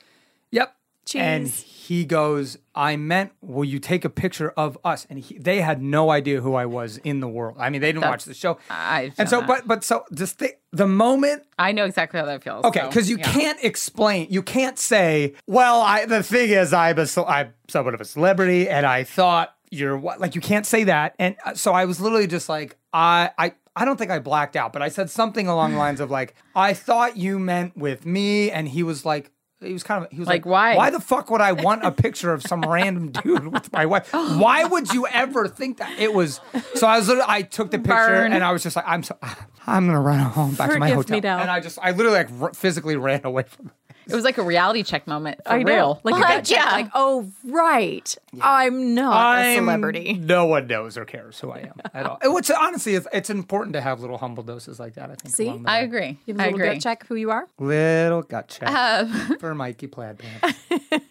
[0.52, 0.76] Yep.
[1.14, 5.06] And he goes, I meant, will you take a picture of us?
[5.10, 7.58] And he, they had no idea who I was in the world.
[7.60, 8.58] I mean, they didn't watch the show.
[8.70, 9.48] I've and so, that.
[9.48, 12.66] but, but so just the, the moment, I know exactly how that feels.
[12.66, 13.32] okay, so, because you yeah.
[13.32, 18.02] can't explain, you can't say, well, I, the thing is, I'm, a, I'm somewhat of
[18.02, 21.16] a celebrity and I thought you're what, like, you can't say that.
[21.20, 24.56] And uh, so I was literally just like, I, I, I don't think I blacked
[24.56, 28.06] out, but I said something along the lines of like, I thought you meant with
[28.06, 28.50] me.
[28.50, 29.32] And he was like,
[29.62, 30.76] he was kind of he was like, Like, why?
[30.76, 34.12] Why the fuck would I want a picture of some random dude with my wife?
[34.14, 35.98] Why would you ever think that?
[36.00, 36.40] It was
[36.76, 38.34] so I was literally I took the picture Burn.
[38.34, 39.18] and I was just like I'm so
[39.66, 42.54] I'm gonna run home back to my hotel and I just I literally like r-
[42.54, 43.72] physically ran away from.
[43.85, 45.74] It was like a reality check moment for I know.
[45.74, 46.02] real.
[46.04, 46.72] Like, Like, you got checked, yeah.
[46.72, 48.16] like, oh, right.
[48.42, 50.14] I'm not a I'm- celebrity.
[50.14, 52.20] No one knows or cares who I am at all.
[52.26, 55.10] Which honestly, is, it's important to have little humble doses like that.
[55.10, 55.34] I think.
[55.36, 55.48] See?
[55.48, 55.84] along the I way.
[55.86, 56.20] agree.
[56.26, 56.74] You have a I little agree.
[56.76, 57.48] gut check who you are.
[57.60, 60.60] Little gut check Um, for Mikey Plaid Pants.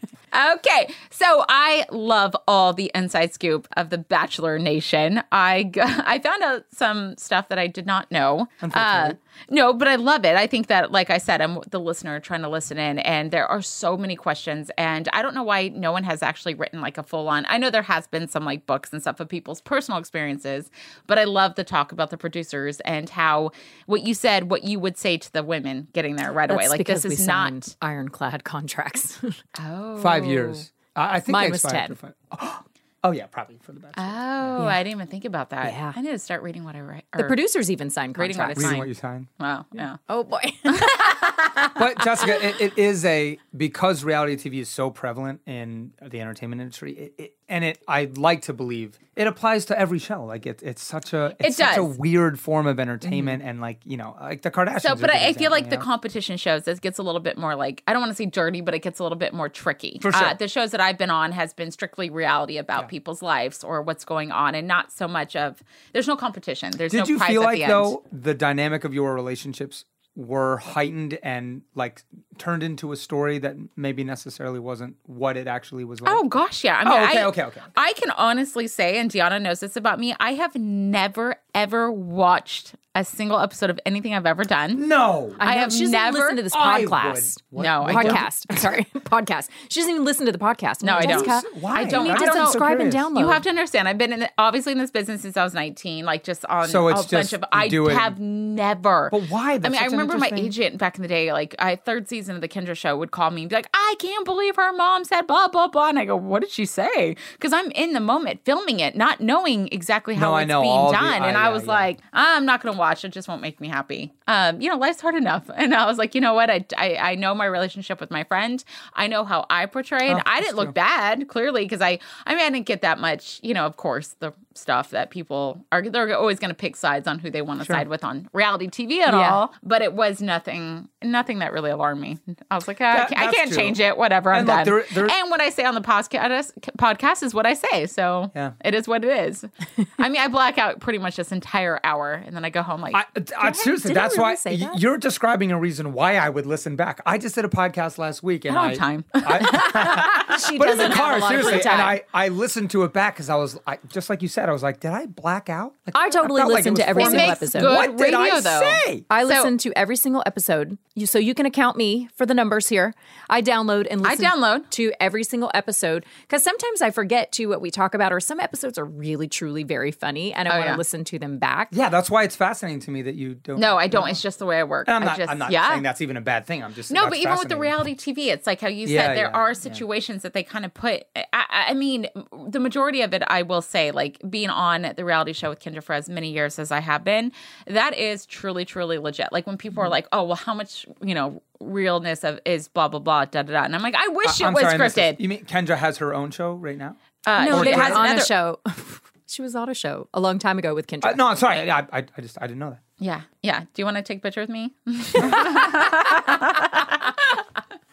[0.57, 5.23] Okay, so I love all the inside scoop of the Bachelor Nation.
[5.31, 8.49] I g- I found out some stuff that I did not know.
[8.61, 9.19] Unfortunately.
[9.51, 10.37] No, but I love it.
[10.37, 13.47] I think that, like I said, I'm the listener trying to listen in, and there
[13.47, 16.99] are so many questions, and I don't know why no one has actually written like
[16.99, 17.45] a full on.
[17.49, 20.71] I know there has been some like books and stuff of people's personal experiences,
[21.07, 23.51] but I love the talk about the producers and how
[23.87, 26.69] what you said, what you would say to the women getting there right away.
[26.69, 27.89] Like this is signed not.
[27.89, 29.19] ironclad contracts.
[29.59, 30.73] Oh, Five years.
[30.97, 31.95] I, I think Mine was 10.
[31.95, 32.41] for five-
[33.05, 33.95] Oh yeah, probably for the best.
[33.99, 35.73] Oh, I didn't even think about that.
[35.75, 35.93] Yeah.
[35.95, 37.05] I need to start reading what I write.
[37.15, 38.61] the producers even signed Reading what I contracts.
[38.61, 38.79] Reading fine.
[38.79, 39.27] what you signed.
[39.39, 39.67] Wow.
[39.73, 39.97] Yeah.
[40.09, 40.41] Oh boy.
[40.65, 46.63] but Jessica, it, it is a because reality TV is so prevalent in the entertainment
[46.63, 50.25] industry, it, it, and it I'd like to believe it applies to every show.
[50.25, 51.81] Like it, it's such a it's It such a.
[51.81, 52.01] Mm-hmm.
[52.01, 54.81] weird form of entertainment, and like you know, like the Kardashians.
[54.81, 55.83] So, but I, I feel like the know?
[55.83, 58.61] competition shows this gets a little bit more like I don't want to say dirty,
[58.61, 59.99] but it gets a little bit more tricky.
[60.03, 60.25] For sure.
[60.25, 63.83] Uh, the shows that I've been on has been strictly reality about people's lives or
[63.83, 66.73] what's going on, and not so much of there's no competition.
[66.77, 67.73] There's Did no you prize feel at like the end.
[67.73, 69.85] though the dynamic of your relationships
[70.17, 72.03] were heightened and like
[72.39, 76.13] turned into a story that maybe necessarily wasn't what it actually was like?
[76.13, 76.79] Oh gosh, yeah.
[76.79, 77.61] I mean, Oh, okay, I, okay, okay.
[77.77, 80.15] I can honestly say, and DeAnna knows this about me.
[80.21, 84.87] I have never ever watched a single episode of anything I've ever done.
[84.89, 85.35] No.
[85.41, 87.43] I know, have she never- even listen to this podcast.
[87.51, 87.57] would.
[87.59, 87.63] What?
[87.65, 88.15] No, I don't.
[88.15, 88.47] podcast.
[88.51, 89.49] I'm sorry, podcast.
[89.69, 90.83] She doesn't even listen to the podcast.
[90.83, 91.61] I'm No, like, I don't.
[91.61, 91.81] Why?
[91.81, 92.45] I don't You I need to don't know.
[92.45, 93.19] subscribe and download.
[93.21, 93.89] You have to understand.
[93.89, 96.87] I've been in obviously in this business since I was 19, like just on So
[96.87, 97.45] it's a bunch of.
[97.51, 99.09] I do have never.
[99.11, 99.55] But why?
[99.55, 102.43] I mean, I remember my agent back in the day, like I third season of
[102.43, 105.23] the Kendra show would call me and be like, "I can't believe her mom said
[105.27, 108.41] blah blah blah," and I go, "What did she say?" Because I'm in the moment
[108.45, 111.37] filming it, not knowing exactly how No, I it's know being all the- done, and
[111.37, 113.05] I- I was like, "I'm not going to watch.
[113.05, 115.99] It just won't make me happy." Um, you know, life's hard enough, and I was
[115.99, 116.51] like, you know what?
[116.51, 118.63] I I, I know my relationship with my friend.
[118.95, 120.17] I know how I portrayed.
[120.17, 120.73] Oh, I didn't look true.
[120.73, 123.41] bad clearly because I I mean I didn't get that much.
[123.43, 127.07] You know, of course the stuff that people are they're always going to pick sides
[127.09, 129.31] on who they want to side with on reality TV at Yeah.
[129.35, 129.55] all.
[129.63, 132.19] But it was nothing nothing that really alarmed me.
[132.51, 133.57] I was like, ah, I That- can't- I can't true.
[133.59, 133.97] change it.
[133.99, 134.95] Whatever, I'm And look, done.
[134.95, 137.87] there- and what I say on the podcast podcast is what I say.
[137.87, 138.53] So Yeah.
[138.65, 139.45] it is what it is.
[139.99, 142.81] I mean, I black out pretty much this entire hour, and then I go home
[142.81, 142.95] like.
[142.95, 143.05] I,
[143.39, 144.81] I, seriously, I that's really why that?
[144.81, 147.01] you're describing a reason why I would listen back.
[147.05, 149.05] I just did a podcast last week, and I time.
[149.15, 151.81] I, She but in the car, a lot of seriously, and.
[151.83, 154.44] I, I listened to it back because I was I, just like you said.
[154.49, 155.75] I was like, did I black out?
[155.87, 157.61] Like, I totally felt like listened it to every single episode.
[157.61, 158.61] good What did I radio, though.
[158.87, 159.05] say?
[159.11, 162.35] I So- listen to every single episode, you, so you can account me for the
[162.35, 162.95] numbers here.
[163.31, 164.69] I download and I download.
[164.71, 168.41] to every single episode because sometimes I forget to what we talk about, or some
[168.41, 170.77] episodes are really, truly very funny, and I Oh, want to yeah.
[170.77, 171.69] listen to them back.
[171.73, 173.59] Yeah, that's why it's fascinating to me that you don't.
[173.61, 174.09] no, I don't.
[174.09, 174.89] It's just the way I work.
[174.89, 175.17] And I'm I not.
[175.17, 175.71] just, I'm not yeah.
[175.71, 176.63] saying that's even a bad thing.
[176.63, 179.17] I'm just No, but even with the reality TV, it's like how you Yeah, said
[179.17, 179.53] there yeah, are yeah.
[179.55, 181.05] situations that they kind of put.
[181.17, 182.07] I, I I mean,
[182.49, 185.81] the majority of it, I will say, like being on the reality show with Kendra
[185.81, 187.31] for as many years as I have been,
[187.69, 189.29] that is truly, truly legit.
[189.31, 189.93] Like when people are Mm-hmm.
[189.93, 193.53] like, "Oh, well, how much you know realness of is blah blah blah da da
[193.53, 195.15] da," and I'm like, I wish it I'm was sorry, I missed this.
[195.15, 195.21] scripted.
[195.21, 196.97] You mean Kendra has her own show right now?
[197.27, 198.59] Uh, No, were has on another- a show.
[199.27, 201.13] she was on a show a long time ago with Kendra.
[201.13, 201.71] Uh, no, I'm sorry.
[201.71, 202.81] I, I, I just I didn't know that.
[202.99, 203.61] Yeah, yeah.
[203.73, 204.75] Do you want to take a picture with me?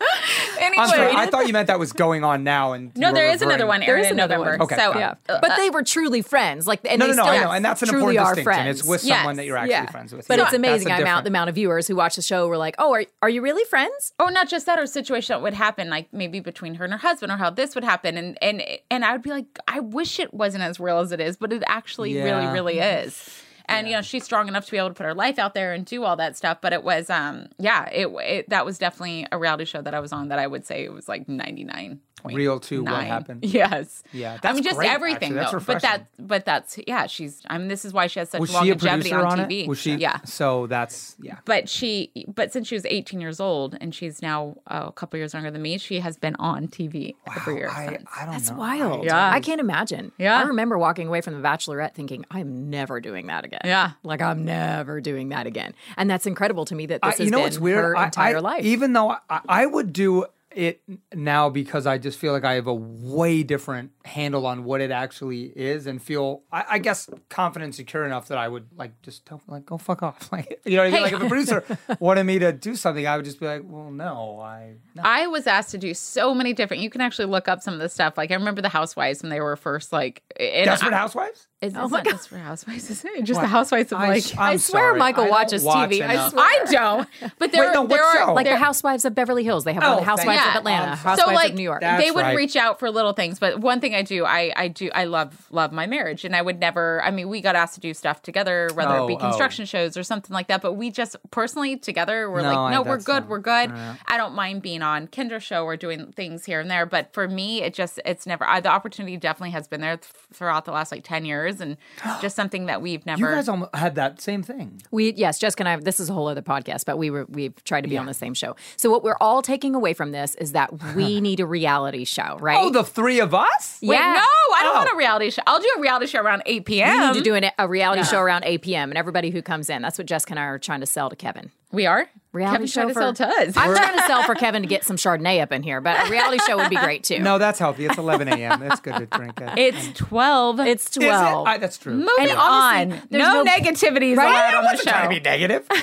[0.60, 1.12] anyway, I'm sorry.
[1.16, 2.74] I thought you meant that was going on now.
[2.74, 4.58] And no, there is another one There airing in another November.
[4.58, 4.62] one.
[4.64, 5.00] Okay, so, got it.
[5.30, 6.68] yeah, uh, but they were truly friends.
[6.68, 7.30] Like, and No, they no, no.
[7.30, 8.44] I know, and that's an truly important are distinction.
[8.64, 8.80] friends.
[8.80, 9.18] It's with Yes.
[9.18, 9.92] someone that you're actually yeah.
[9.92, 10.28] friends with.
[10.28, 12.58] But Yeah, it's amazing amount different- the amount of viewers who watch the show were
[12.58, 15.54] like, "Oh, are are you really friends?" or not just that or situation that would
[15.54, 18.64] happen like maybe between her and her husband or how this would happen and and
[18.90, 21.52] and i would be like i wish it wasn't as real as it is but
[21.54, 22.52] it actually really Yeah.
[22.52, 25.40] really is and you know she's strong enough to be able to put her life
[25.40, 26.60] out there and do all that stuff.
[26.62, 30.00] But it was um yeah it, it that was definitely a reality show that i
[30.00, 33.44] was on that i would say it was like 99 Real to what happened.
[33.46, 35.36] yes Yeah, i that's mean just great, everything actually.
[35.36, 35.90] That's though but refreshing.
[36.18, 38.56] that but that's yeah she's i mean this is why she has such Was she
[38.56, 39.68] a longevity on on tv it?
[39.68, 39.96] Was she?
[39.96, 41.38] yeah So that's yeah.
[41.46, 45.18] but she but since she was 18 years old and she's now uh, a couple
[45.18, 48.10] years younger than me she has been on tv every year I, since.
[48.16, 48.58] I don't That's know.
[48.58, 49.04] wild.
[49.06, 49.32] Yeah.
[49.32, 50.12] I can't imagine.
[50.18, 50.38] Yeah.
[50.38, 53.62] I remember walking away from The Bachelorette thinking, I'm never doing that again.
[53.64, 53.92] Yeah.
[54.04, 55.74] Like, I'm never doing that again.
[55.98, 57.84] And that's incredible to me that this has you know been what's weird?
[57.84, 58.64] her I- entire I- life.
[58.66, 60.26] Even though I, I would do
[60.56, 60.82] it
[61.14, 64.92] now because I just feel like I have a way different handle on what it
[64.92, 69.26] actually is and feel I, I guess confident secure enough that I would like just
[69.26, 71.04] tell like go fuck off like you know what I mean Hey.
[71.04, 71.64] like if a producer
[72.00, 75.04] wanted me to do something I would just be like well no I no.
[75.06, 76.84] I was asked to do so many different.
[76.84, 78.18] You can actually look up some of the stuff.
[78.18, 80.22] Like I remember the Housewives when they were first like.
[80.38, 82.12] Desperate I, Housewives Is, Oh it's my not God.
[82.14, 83.24] Desperate Housewives, is it?
[83.24, 83.44] Just What?
[83.44, 84.24] the Housewives of I, like.
[84.34, 86.02] I'm I swear sorry, Michael I watches watch TV.
[86.02, 86.44] I swear.
[86.44, 87.08] I don't.
[87.38, 88.20] But there, Wait, no, what there show?
[88.30, 89.64] are like the Housewives of Beverly Hills.
[89.64, 90.60] They have one Oh, the Housewives thank of.
[90.60, 91.82] Atlanta, Um, Housewives so like of New York.
[91.82, 92.36] They would right.
[92.36, 95.48] reach out for little things but one thing i do i i do i love
[95.52, 98.22] love my marriage and i would never i mean we got asked to do stuff
[98.22, 99.18] together whether Oh, it be oh.
[99.18, 102.72] construction shows or something like that but we just personally together we're No, like I-
[102.72, 103.96] no we're good not- we're good yeah.
[104.08, 107.28] i don't mind being on Kendra show or doing things here and there but for
[107.28, 110.00] me it just it's never I, the opportunity definitely has been there
[110.34, 111.76] throughout the last like 10 years and
[112.22, 115.62] just something that we've never you guys almost had that same thing We yes, Jessica
[115.64, 115.76] and I.
[115.78, 118.14] This is a whole other podcast, but we were we've tried to be on the
[118.14, 118.56] same show.
[118.78, 122.38] So what we're all taking away from this is that we need a reality show,
[122.40, 122.58] right?
[122.60, 124.14] oh the three of us Wait, Yeah.
[124.14, 124.78] no i don't Oh.
[124.78, 124.98] want a oh.
[124.98, 127.00] reality show i'll do a reality show around 8 p.m.
[127.00, 128.92] we need to do an, a reality show around 8 p.m.
[128.92, 129.82] and everybody who comes in.
[129.82, 131.52] That's what Jessica and I are trying to sell to Kevin.
[131.72, 134.62] we are Reality Kevin's show trying to sell to I'm trying to sell for Kevin
[134.62, 137.20] to get some Chardonnay up in here, but a reality show would be great too.
[137.20, 138.62] no that's healthy it's 11 a.m.
[138.64, 141.00] it's good to drink it it's 12 it's Is it?
[141.02, 141.48] twelve.
[141.48, 143.08] I- that's true Moving And honestly, on.
[143.10, 144.28] there's No, no- negativities Right?
[144.34, 145.68] I on the wasn't trying to be negative.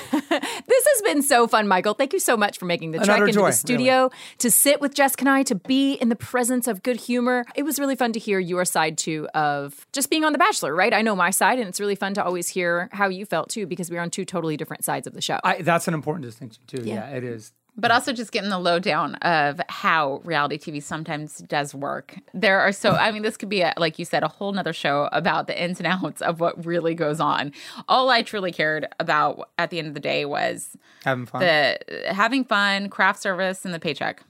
[0.68, 1.94] This has been so fun, Michael.
[1.94, 4.80] Thank you so much for making the trek Another into joy, the studio to sit
[4.80, 7.44] with Jessica and I, to be in the presence of good humor.
[7.54, 10.74] It was really fun to hear your side too of just being on The Bachelor,
[10.74, 10.92] right?
[10.92, 13.66] I know my side, and it's really fun to always hear how you felt too,
[13.66, 15.38] because we're on two totally different sides of the show.
[15.42, 16.82] I, that's an important distinction too.
[16.88, 17.08] Yeah.
[17.10, 17.52] it is.
[17.76, 22.16] but also just getting the lowdown of how reality TV sometimes does work.
[22.34, 24.72] There are so, I mean, this could be, a, like you said, a whole nother
[24.72, 27.52] show about the ins and outs of what really goes on.
[27.88, 31.40] All I truly cared about at the end of the day was Having fun.
[31.40, 31.78] the
[32.10, 34.22] having fun, craft service, and the paycheck.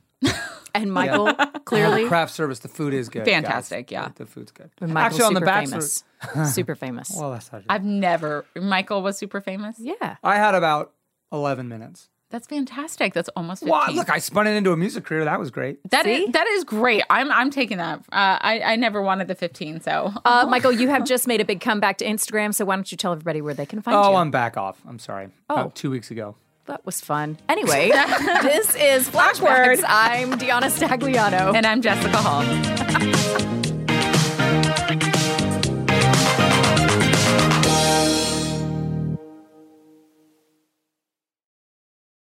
[0.74, 1.32] And Michael,
[1.64, 2.59] clearly, craft service.
[2.59, 3.24] The food is good.
[3.24, 3.34] guys.
[3.34, 4.09] Fantastic, yeah.
[4.09, 4.70] The, the food's good.
[4.80, 6.04] Michael's Actually, on the super Bachelor, famous.
[6.54, 7.16] super famous.
[7.18, 7.66] well, that's not true.
[7.70, 9.76] I've never, Michael was super famous.
[9.80, 10.16] yeah.
[10.22, 10.92] I had about
[11.32, 12.08] eleven minutes.
[12.30, 13.14] That's fantastic.
[13.14, 13.72] That's almost 15.
[13.72, 15.24] Well, look, I spun it into a music career.
[15.24, 15.78] That was great.
[15.92, 16.24] That See?
[16.24, 17.02] is, that is great.
[17.08, 18.00] I'm I'm taking that.
[18.12, 21.46] Uh, I I never wanted the 15, so Uh, Michael, you have just made a
[21.46, 24.02] big comeback to Instagram, so why don't you tell everybody where they can find Oh,
[24.02, 24.08] you?
[24.10, 24.78] Oh, I'm back off.
[24.86, 25.28] I'm sorry.
[25.48, 25.54] Oh.
[25.54, 26.34] About two weeks ago.
[26.66, 27.38] that was fun.
[27.48, 27.88] Anyway,
[28.42, 29.82] this is Flashbacks.
[29.88, 31.54] I'm DeAnna Stagliano.
[31.54, 33.64] and I'm Jessica Hall.